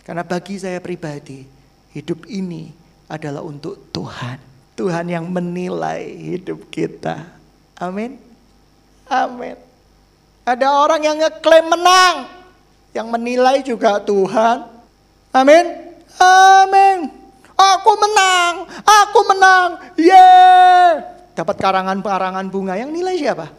[0.02, 1.46] Karena bagi saya pribadi,
[1.94, 2.74] hidup ini
[3.06, 4.38] adalah untuk Tuhan.
[4.74, 7.28] Tuhan yang menilai hidup kita.
[7.78, 8.31] Amin.
[9.12, 9.56] Amin.
[10.48, 12.32] Ada orang yang ngeklaim menang.
[12.96, 14.64] Yang menilai juga Tuhan.
[15.36, 15.64] Amin.
[16.16, 17.12] Amin.
[17.52, 18.52] Aku menang.
[18.80, 19.68] Aku menang.
[20.00, 21.04] Yeah.
[21.36, 22.80] Dapat karangan-karangan bunga.
[22.80, 23.52] Yang nilai siapa?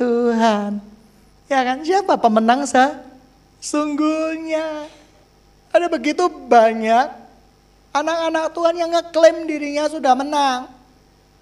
[0.00, 0.80] Tuhan.
[1.52, 1.84] Ya kan?
[1.84, 3.04] Siapa pemenang sah?
[3.60, 4.88] Sungguhnya
[5.72, 7.08] ada begitu banyak
[7.96, 10.68] anak-anak Tuhan yang ngeklaim dirinya sudah menang.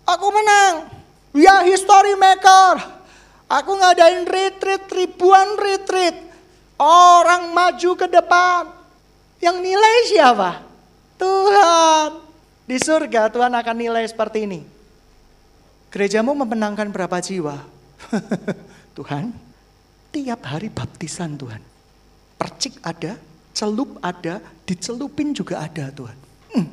[0.06, 0.90] Aku menang.
[1.34, 2.93] Ya history maker.
[3.48, 6.16] Aku ngadain retreat, ribuan retreat.
[6.80, 8.72] Orang maju ke depan.
[9.38, 10.50] Yang nilai siapa?
[11.20, 12.24] Tuhan.
[12.64, 14.60] Di surga Tuhan akan nilai seperti ini.
[15.92, 17.60] Gerejamu memenangkan berapa jiwa?
[18.98, 19.30] Tuhan,
[20.10, 21.74] tiap hari baptisan Tuhan
[22.44, 23.16] percik ada,
[23.56, 24.36] celup ada,
[24.68, 26.18] dicelupin juga ada Tuhan.
[26.52, 26.68] Hmm,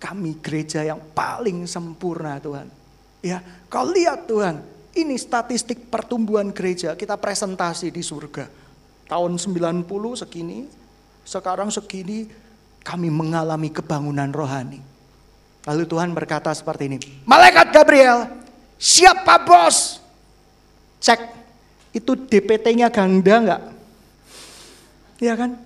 [0.00, 2.72] kami gereja yang paling sempurna Tuhan.
[3.20, 4.64] Ya, kau lihat Tuhan,
[4.94, 8.46] ini statistik pertumbuhan gereja kita presentasi di surga.
[9.04, 9.84] Tahun 90
[10.16, 10.64] segini,
[11.26, 12.30] sekarang segini
[12.80, 14.80] kami mengalami kebangunan rohani.
[15.64, 18.28] Lalu Tuhan berkata seperti ini, Malaikat Gabriel,
[18.76, 20.00] siapa bos?
[21.00, 21.20] Cek,
[21.96, 23.62] itu DPT-nya ganda enggak?
[25.20, 25.56] Ya kan?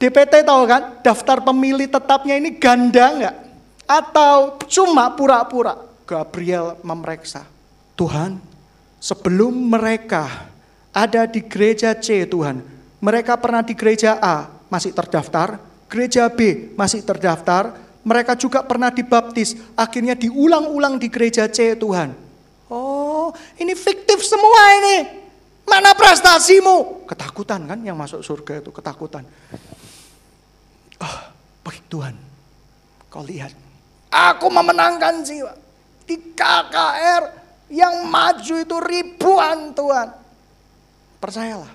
[0.00, 3.36] DPT tahu kan, daftar pemilih tetapnya ini ganda enggak?
[3.84, 5.76] Atau cuma pura-pura?
[6.04, 7.44] Gabriel memeriksa.
[7.96, 8.40] Tuhan,
[9.04, 10.48] sebelum mereka
[10.96, 12.64] ada di gereja C Tuhan,
[13.04, 15.60] mereka pernah di gereja A masih terdaftar,
[15.92, 19.60] gereja B masih terdaftar, mereka juga pernah dibaptis.
[19.76, 22.16] Akhirnya diulang-ulang di gereja C Tuhan.
[22.72, 23.28] Oh,
[23.60, 24.96] ini fiktif semua ini.
[25.68, 27.04] Mana prestasimu?
[27.04, 29.24] Ketakutan kan yang masuk surga itu, ketakutan.
[30.96, 31.16] Oh,
[31.60, 32.16] baik Tuhan,
[33.12, 33.52] kau lihat.
[34.08, 35.52] Aku memenangkan jiwa.
[36.04, 37.43] Di KKR
[37.74, 40.08] yang maju itu ribuan Tuhan.
[41.18, 41.72] Percayalah,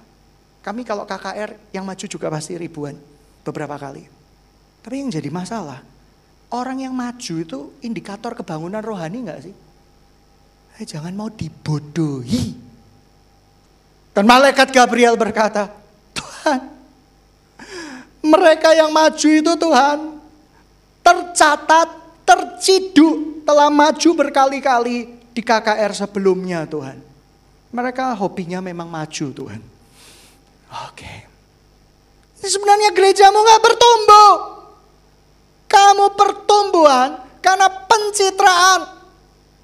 [0.64, 2.96] kami kalau KKR yang maju juga pasti ribuan
[3.44, 4.08] beberapa kali.
[4.80, 5.84] Tapi yang jadi masalah,
[6.56, 9.56] orang yang maju itu indikator kebangunan rohani enggak sih?
[10.80, 12.56] Eh, jangan mau dibodohi.
[14.16, 15.68] Dan malaikat Gabriel berkata,
[16.16, 16.60] Tuhan,
[18.24, 20.00] mereka yang maju itu Tuhan,
[21.04, 21.90] tercatat,
[22.24, 27.00] terciduk, telah maju berkali-kali di KKR sebelumnya Tuhan.
[27.72, 29.62] Mereka hobinya memang maju Tuhan.
[30.92, 31.14] Oke.
[32.44, 34.32] Ini sebenarnya gerejamu nggak bertumbuh.
[35.64, 39.00] Kamu pertumbuhan karena pencitraan.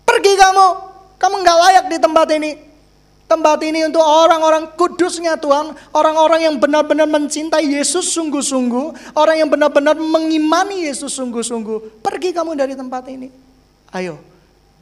[0.07, 0.67] Pergi kamu.
[1.19, 2.51] Kamu nggak layak di tempat ini.
[3.25, 5.75] Tempat ini untuk orang-orang kudusnya Tuhan.
[5.91, 9.11] Orang-orang yang benar-benar mencintai Yesus sungguh-sungguh.
[9.11, 11.99] Orang yang benar-benar mengimani Yesus sungguh-sungguh.
[11.99, 13.27] Pergi kamu dari tempat ini.
[13.91, 14.21] Ayo,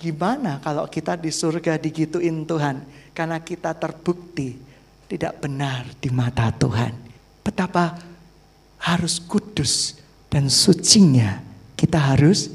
[0.03, 2.83] gimana kalau kita di surga digituin Tuhan?
[3.15, 4.59] Karena kita terbukti
[5.07, 6.91] tidak benar di mata Tuhan.
[7.39, 7.95] Betapa
[8.83, 9.95] harus kudus
[10.27, 11.39] dan sucinya
[11.79, 12.51] kita harus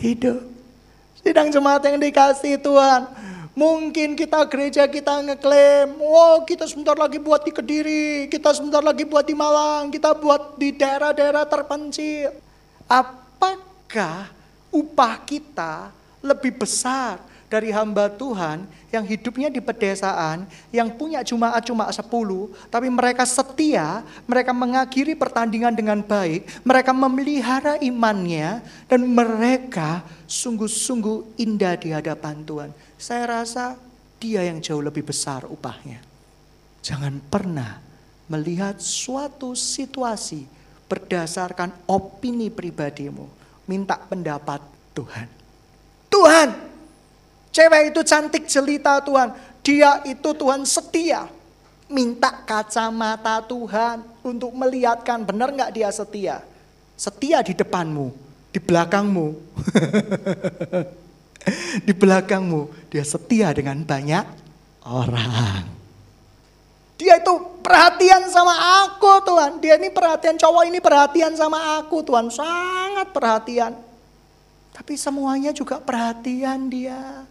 [0.00, 0.40] hidup.
[1.20, 3.02] Sidang jemaat yang dikasih Tuhan.
[3.56, 9.08] Mungkin kita gereja kita ngeklaim, oh kita sebentar lagi buat di Kediri, kita sebentar lagi
[9.08, 12.36] buat di Malang, kita buat di daerah-daerah terpencil.
[12.84, 14.28] Apakah
[14.68, 15.88] upah kita
[16.26, 22.02] lebih besar dari hamba Tuhan yang hidupnya di pedesaan, yang punya jemaat cuma 10,
[22.70, 31.78] tapi mereka setia, mereka mengakhiri pertandingan dengan baik, mereka memelihara imannya, dan mereka sungguh-sungguh indah
[31.78, 32.70] di hadapan Tuhan.
[32.98, 33.78] Saya rasa
[34.18, 36.02] dia yang jauh lebih besar upahnya.
[36.82, 37.78] Jangan pernah
[38.26, 40.46] melihat suatu situasi
[40.86, 43.26] berdasarkan opini pribadimu.
[43.66, 44.62] Minta pendapat
[44.94, 45.45] Tuhan.
[46.16, 46.48] Tuhan,
[47.52, 49.36] cewek itu cantik jelita Tuhan.
[49.60, 51.28] Dia itu Tuhan setia.
[51.86, 56.40] Minta kacamata Tuhan untuk melihatkan benar nggak dia setia.
[56.96, 58.16] Setia di depanmu,
[58.48, 59.28] di belakangmu.
[61.86, 64.24] di belakangmu dia setia dengan banyak
[64.88, 65.68] orang.
[66.96, 68.56] Dia itu perhatian sama
[68.88, 69.60] aku Tuhan.
[69.60, 72.32] Dia ini perhatian, cowok ini perhatian sama aku Tuhan.
[72.32, 73.76] Sangat perhatian.
[74.76, 77.24] Tapi semuanya juga perhatian dia.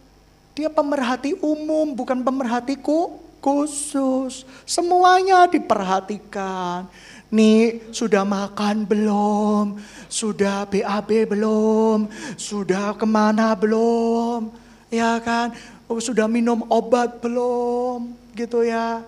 [0.58, 4.42] Dia pemerhati umum, bukan pemerhatiku khusus.
[4.66, 6.90] Semuanya diperhatikan.
[7.30, 9.78] Nih, sudah makan belum?
[10.10, 12.10] Sudah BAB belum?
[12.34, 14.50] Sudah ke mana belum?
[14.90, 15.54] Ya kan?
[15.86, 18.10] Oh, sudah minum obat belum?
[18.34, 19.06] Gitu ya.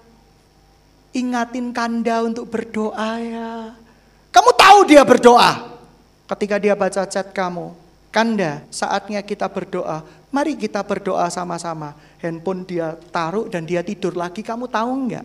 [1.11, 3.75] Ingatin kanda untuk berdoa ya.
[4.31, 5.75] Kamu tahu dia berdoa.
[6.31, 7.88] Ketika dia baca chat kamu.
[8.19, 10.03] Kanda, saatnya kita berdoa.
[10.35, 11.95] Mari kita berdoa sama-sama.
[12.19, 14.43] Handphone dia taruh dan dia tidur lagi.
[14.43, 15.23] Kamu tahu enggak?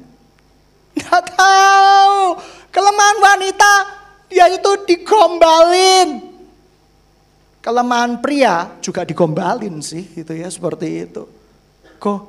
[0.94, 2.38] Enggak tahu.
[2.70, 3.74] Kelemahan wanita,
[4.30, 6.22] dia itu digombalin.
[7.66, 11.26] Kelemahan pria juga digombalin sih, itu ya seperti itu.
[11.98, 12.22] Kok,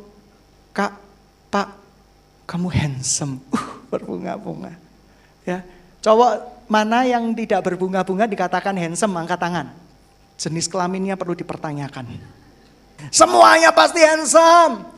[0.73, 0.97] kak,
[1.53, 1.77] pak,
[2.49, 4.73] kamu handsome, uh, berbunga-bunga.
[5.45, 5.61] Ya,
[6.01, 9.84] cowok mana yang tidak berbunga-bunga dikatakan handsome, angkat tangan.
[10.35, 12.11] Jenis kelaminnya perlu dipertanyakan.
[13.11, 14.95] Semuanya pasti handsome.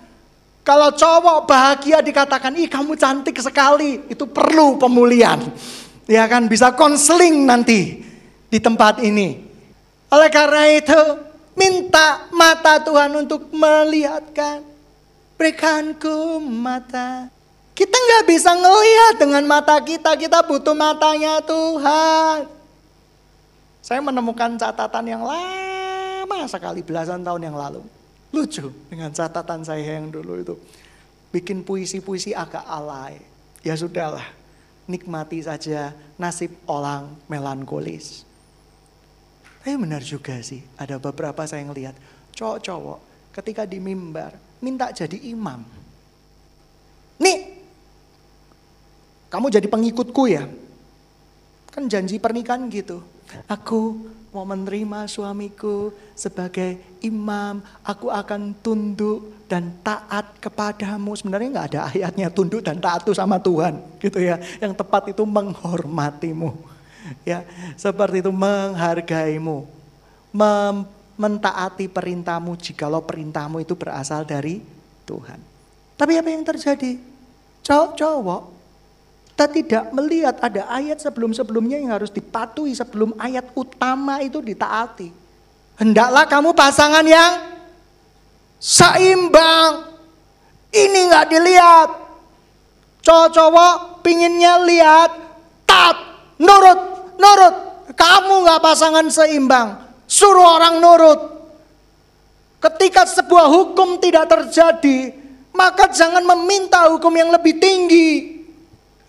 [0.66, 4.02] Kalau cowok bahagia dikatakan, ih kamu cantik sekali.
[4.10, 5.38] Itu perlu pemulihan.
[6.10, 8.02] Ya kan, bisa konseling nanti
[8.50, 9.46] di tempat ini.
[10.10, 11.00] Oleh karena itu,
[11.54, 14.66] minta mata Tuhan untuk melihatkan.
[15.38, 17.30] Berikanku mata.
[17.76, 22.55] Kita nggak bisa ngelihat dengan mata kita, kita butuh matanya Tuhan.
[23.86, 27.86] Saya menemukan catatan yang lama sekali, belasan tahun yang lalu.
[28.34, 30.58] Lucu dengan catatan saya yang dulu itu.
[31.30, 33.22] Bikin puisi-puisi agak alay.
[33.62, 34.26] Ya sudahlah,
[34.90, 38.26] nikmati saja nasib orang melankolis.
[39.62, 41.94] Tapi benar juga sih, ada beberapa saya ngelihat
[42.34, 42.98] cowok-cowok
[43.38, 44.34] ketika di mimbar
[44.66, 45.62] minta jadi imam.
[47.22, 47.38] Nih,
[49.30, 50.42] kamu jadi pengikutku ya.
[51.70, 53.14] Kan janji pernikahan gitu.
[53.50, 61.16] Aku mau menerima suamiku sebagai imam, aku akan tunduk dan taat kepadamu.
[61.16, 64.36] Sebenarnya nggak ada ayatnya tunduk dan taat itu sama Tuhan, gitu ya.
[64.60, 66.52] Yang tepat itu menghormatimu.
[67.22, 67.46] ya,
[67.78, 69.66] seperti itu menghargaimu,
[70.34, 70.76] mem
[71.16, 74.60] mentaati perintahmu jikalau perintahmu itu berasal dari
[75.08, 75.40] Tuhan.
[75.96, 77.00] Tapi apa yang terjadi?
[77.64, 78.55] Cowok-cowok
[79.36, 85.12] kita tidak melihat ada ayat sebelum-sebelumnya yang harus dipatuhi sebelum ayat utama itu ditaati.
[85.76, 87.44] Hendaklah kamu pasangan yang
[88.56, 89.92] seimbang.
[90.72, 91.88] Ini nggak dilihat.
[93.04, 95.12] Cowok-cowok pinginnya lihat,
[95.68, 96.00] tat,
[96.40, 97.54] nurut, nurut.
[97.92, 99.84] Kamu nggak pasangan seimbang.
[100.08, 101.20] Suruh orang nurut.
[102.56, 105.12] Ketika sebuah hukum tidak terjadi,
[105.52, 108.35] maka jangan meminta hukum yang lebih tinggi.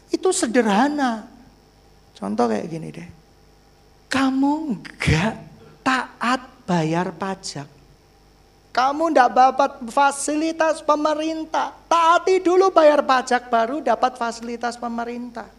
[0.07, 1.27] Itu sederhana.
[2.17, 3.09] Contoh kayak gini deh.
[4.07, 5.35] Kamu enggak
[5.83, 7.67] taat bayar pajak.
[8.71, 11.75] Kamu enggak dapat fasilitas pemerintah.
[11.85, 15.49] Taati dulu bayar pajak baru dapat fasilitas pemerintah.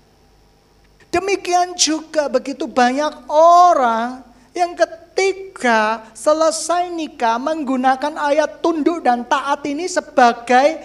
[1.09, 4.21] Demikian juga begitu banyak orang
[4.53, 10.83] yang ketika selesai nikah menggunakan ayat tunduk dan taat ini sebagai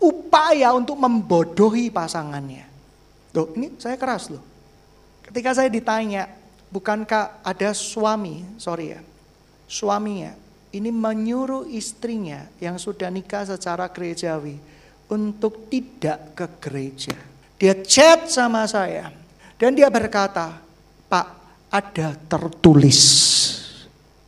[0.00, 2.69] upaya untuk membodohi pasangannya.
[3.34, 4.42] Loh ini saya keras loh.
[5.22, 6.26] Ketika saya ditanya,
[6.70, 9.00] bukankah ada suami, sorry ya,
[9.70, 10.34] suaminya
[10.70, 14.58] ini menyuruh istrinya yang sudah nikah secara gerejawi
[15.10, 17.16] untuk tidak ke gereja.
[17.58, 19.10] Dia chat sama saya
[19.58, 20.62] dan dia berkata,
[21.10, 21.26] Pak
[21.70, 23.00] ada tertulis,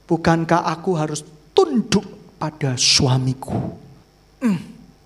[0.07, 1.23] bukankah aku harus
[1.55, 3.55] tunduk pada suamiku?
[4.43, 4.59] Hmm,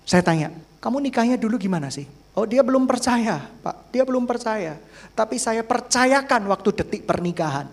[0.05, 0.49] saya tanya,
[0.81, 2.05] kamu nikahnya dulu gimana sih?
[2.37, 3.89] Oh dia belum percaya, Pak.
[3.89, 4.77] Dia belum percaya.
[5.17, 7.65] Tapi saya percayakan waktu detik pernikahan.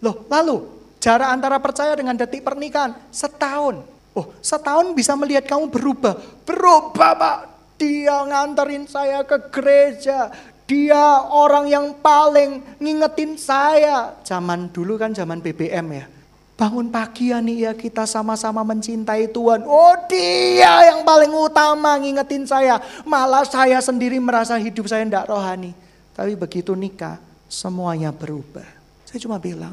[0.00, 0.64] Loh, lalu
[0.96, 3.84] jarak antara percaya dengan detik pernikahan setahun.
[4.16, 6.16] Oh, setahun bisa melihat kamu berubah.
[6.48, 7.38] Berubah, Pak.
[7.76, 10.32] Dia nganterin saya ke gereja.
[10.64, 14.16] Dia orang yang paling ngingetin saya.
[14.24, 16.04] Zaman dulu kan zaman BBM ya.
[16.60, 19.64] Bangun pagi ya nih ya kita sama-sama mencintai Tuhan.
[19.64, 22.76] Oh dia yang paling utama ngingetin saya.
[23.08, 25.72] Malah saya sendiri merasa hidup saya tidak rohani.
[26.12, 27.16] Tapi begitu nikah
[27.48, 28.68] semuanya berubah.
[29.08, 29.72] Saya cuma bilang,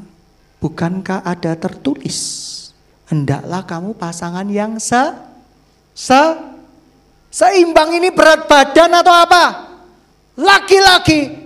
[0.64, 2.56] bukankah ada tertulis.
[3.04, 5.12] Hendaklah kamu pasangan yang se,
[5.92, 6.22] se,
[7.28, 9.44] seimbang ini berat badan atau apa?
[10.40, 11.36] Laki-laki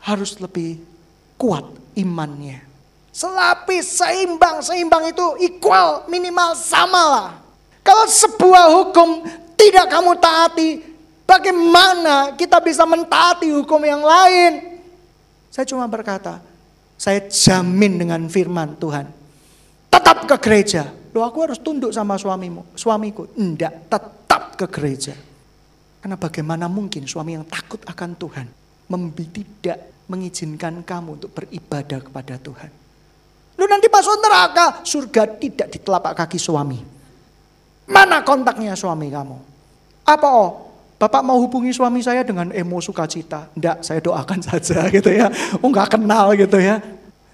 [0.00, 0.80] harus lebih
[1.36, 2.65] kuat imannya.
[3.16, 7.28] Selapis, seimbang, seimbang itu equal, minimal sama lah.
[7.80, 9.24] Kalau sebuah hukum
[9.56, 10.84] tidak kamu taati,
[11.24, 14.76] bagaimana kita bisa mentaati hukum yang lain?
[15.48, 16.44] Saya cuma berkata,
[17.00, 19.08] saya jamin dengan firman Tuhan.
[19.88, 20.92] Tetap ke gereja.
[21.16, 23.32] Loh aku harus tunduk sama suamimu, suamiku.
[23.32, 25.16] Enggak, tetap ke gereja.
[26.04, 28.46] Karena bagaimana mungkin suami yang takut akan Tuhan
[29.32, 32.85] tidak mengizinkan kamu untuk beribadah kepada Tuhan.
[33.56, 36.78] Lu nanti masuk neraka, surga tidak di telapak kaki suami.
[37.88, 39.36] Mana kontaknya suami kamu?
[40.04, 40.50] Apa oh?
[40.96, 43.52] Bapak mau hubungi suami saya dengan emo sukacita.
[43.52, 45.28] Enggak, saya doakan saja gitu ya.
[45.60, 46.80] Oh enggak kenal gitu ya.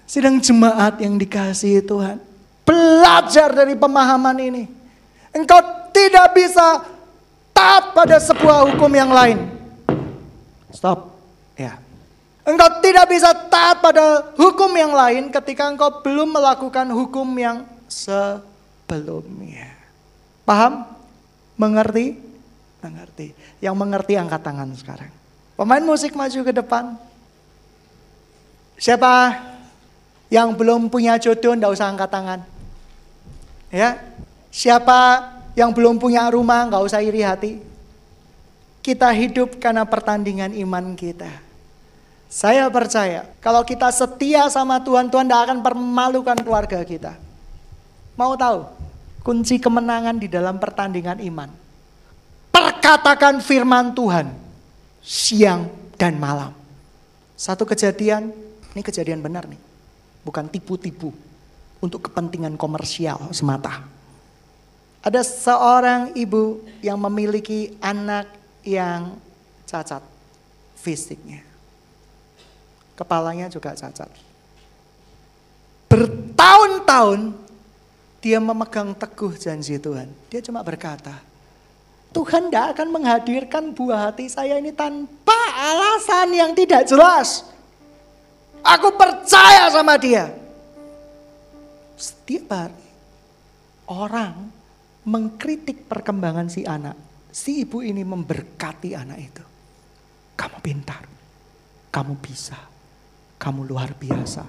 [0.03, 2.19] Sidang jemaat yang dikasih Tuhan.
[2.67, 4.63] Belajar dari pemahaman ini.
[5.31, 5.59] Engkau
[5.95, 6.83] tidak bisa
[7.55, 9.39] taat pada sebuah hukum yang lain.
[10.71, 11.15] Stop.
[11.55, 11.82] Ya.
[12.43, 19.71] Engkau tidak bisa taat pada hukum yang lain ketika engkau belum melakukan hukum yang sebelumnya.
[20.43, 20.83] Paham?
[21.55, 22.19] Mengerti?
[22.83, 23.31] Mengerti.
[23.63, 25.11] Yang mengerti angkat tangan sekarang.
[25.55, 26.99] Pemain musik maju ke depan.
[28.75, 29.39] Siapa
[30.27, 32.39] yang belum punya jodoh ndak usah angkat tangan.
[33.71, 34.03] Ya.
[34.51, 37.63] Siapa yang belum punya rumah nggak usah iri hati.
[38.83, 41.52] Kita hidup karena pertandingan iman kita.
[42.33, 47.13] Saya percaya kalau kita setia sama Tuhan, Tuhan tidak akan permalukan keluarga kita.
[48.17, 48.65] Mau tahu
[49.21, 51.53] kunci kemenangan di dalam pertandingan iman?
[52.49, 54.33] Perkatakan firman Tuhan
[55.05, 56.57] siang dan malam.
[57.37, 58.33] Satu kejadian,
[58.73, 59.61] ini kejadian benar nih.
[60.25, 61.13] Bukan tipu-tipu
[61.85, 63.85] untuk kepentingan komersial semata.
[65.05, 68.25] Ada seorang ibu yang memiliki anak
[68.65, 69.21] yang
[69.69, 70.01] cacat
[70.81, 71.52] fisiknya
[72.93, 74.09] kepalanya juga cacat.
[75.89, 77.37] Bertahun-tahun
[78.23, 80.09] dia memegang teguh janji Tuhan.
[80.31, 81.13] Dia cuma berkata,
[82.15, 87.45] Tuhan tidak akan menghadirkan buah hati saya ini tanpa alasan yang tidak jelas.
[88.63, 90.31] Aku percaya sama dia.
[91.99, 92.85] Setiap hari
[93.91, 94.49] orang
[95.03, 96.95] mengkritik perkembangan si anak.
[97.33, 99.43] Si ibu ini memberkati anak itu.
[100.37, 101.03] Kamu pintar,
[101.91, 102.72] kamu bisa
[103.43, 104.47] kamu luar biasa,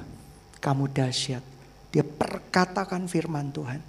[0.63, 1.43] kamu dahsyat.
[1.91, 3.83] Dia perkatakan firman Tuhan.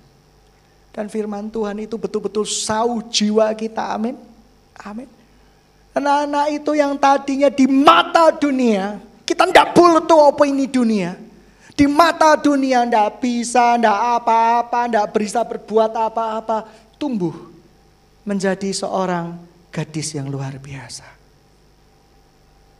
[0.90, 4.18] Dan firman Tuhan itu betul-betul sau jiwa kita, amin.
[4.82, 5.06] Amin.
[5.94, 8.98] Anak-anak itu yang tadinya di mata dunia,
[9.30, 9.46] kita
[9.78, 11.14] boleh tahu apa ini dunia.
[11.76, 16.66] Di mata dunia tidak bisa, tidak apa-apa, tidak bisa berbuat apa-apa.
[16.96, 17.36] Tumbuh
[18.24, 19.38] menjadi seorang
[19.70, 21.06] gadis yang luar biasa.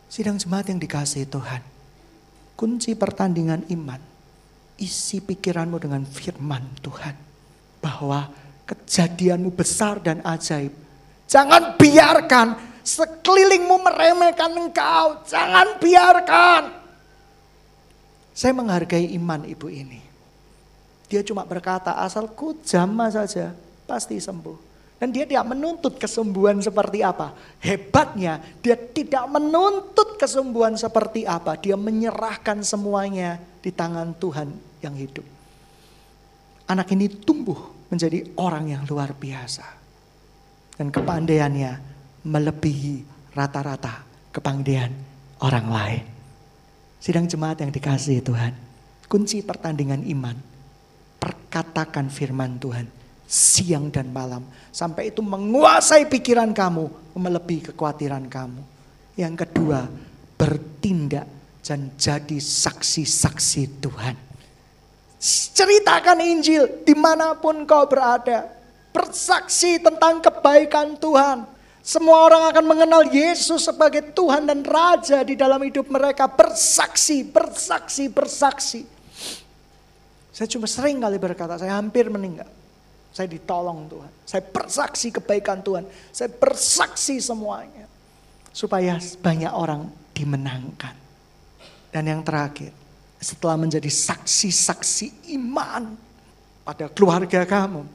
[0.08, 1.75] Sidang jemaat yang dikasih Tuhan.
[2.56, 4.00] Kunci pertandingan iman.
[4.80, 7.14] Isi pikiranmu dengan firman Tuhan.
[7.84, 8.32] Bahwa
[8.64, 10.72] kejadianmu besar dan ajaib.
[11.28, 15.22] Jangan biarkan sekelilingmu meremehkan engkau.
[15.28, 16.62] Jangan biarkan.
[18.32, 20.00] Saya menghargai iman ibu ini.
[21.06, 23.54] Dia cuma berkata, asalku jamah saja,
[23.86, 24.65] pasti sembuh.
[24.96, 27.36] Dan dia tidak menuntut kesembuhan seperti apa.
[27.60, 31.60] Hebatnya, dia tidak menuntut kesembuhan seperti apa.
[31.60, 34.48] Dia menyerahkan semuanya di tangan Tuhan
[34.80, 35.24] yang hidup.
[36.72, 39.68] Anak ini tumbuh menjadi orang yang luar biasa.
[40.80, 41.72] Dan kepandaiannya
[42.24, 43.04] melebihi
[43.36, 44.00] rata-rata
[44.32, 44.92] kepangdian
[45.44, 46.04] orang lain.
[46.96, 48.56] Sidang jemaat yang dikasih Tuhan,
[49.12, 50.36] kunci pertandingan iman,
[51.20, 54.46] perkatakan firman Tuhan siang dan malam.
[54.70, 58.62] Sampai itu menguasai pikiran kamu, melebihi kekhawatiran kamu.
[59.18, 59.90] Yang kedua,
[60.38, 61.26] bertindak
[61.66, 64.16] dan jadi saksi-saksi Tuhan.
[65.52, 68.46] Ceritakan Injil di mana pun kau berada.
[68.94, 71.44] Bersaksi tentang kebaikan Tuhan.
[71.86, 76.26] Semua orang akan mengenal Yesus sebagai Tuhan dan Raja di dalam hidup mereka.
[76.26, 78.80] Bersaksi, bersaksi, bersaksi.
[80.34, 82.50] Saya cuma sering kali berkata, saya hampir meninggal.
[83.16, 84.12] Saya ditolong Tuhan.
[84.28, 85.88] Saya bersaksi kebaikan Tuhan.
[86.12, 87.88] Saya bersaksi semuanya.
[88.52, 90.92] Supaya banyak orang dimenangkan.
[91.88, 92.76] Dan yang terakhir,
[93.16, 95.96] setelah menjadi saksi-saksi iman
[96.60, 97.88] pada keluarga kamu,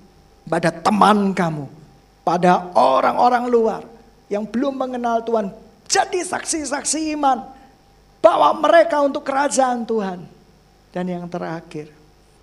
[0.50, 1.70] pada teman kamu,
[2.26, 3.82] pada orang-orang luar
[4.26, 5.54] yang belum mengenal Tuhan.
[5.86, 7.46] Jadi saksi-saksi iman.
[8.26, 10.26] Bawa mereka untuk kerajaan Tuhan.
[10.90, 11.94] Dan yang terakhir,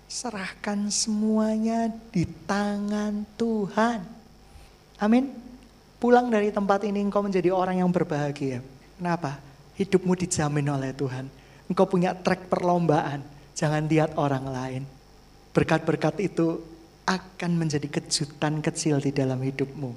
[0.09, 4.01] serahkan semuanya di tangan Tuhan.
[4.97, 5.29] Amin.
[6.01, 8.65] Pulang dari tempat ini engkau menjadi orang yang berbahagia.
[8.97, 9.37] Kenapa?
[9.77, 11.29] Hidupmu dijamin oleh Tuhan.
[11.69, 13.21] Engkau punya trek perlombaan.
[13.53, 14.83] Jangan lihat orang lain.
[15.53, 16.57] Berkat-berkat itu
[17.05, 19.93] akan menjadi kejutan kecil di dalam hidupmu.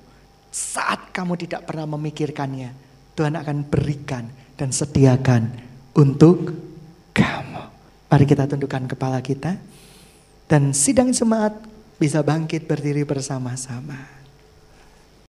[0.52, 2.70] Saat kamu tidak pernah memikirkannya,
[3.16, 4.28] Tuhan akan berikan
[4.60, 5.48] dan sediakan
[5.96, 6.52] untuk
[7.16, 7.64] kamu.
[8.12, 9.56] Mari kita tundukkan kepala kita
[10.52, 11.56] dan sidang jemaat
[11.96, 14.21] bisa bangkit berdiri bersama-sama.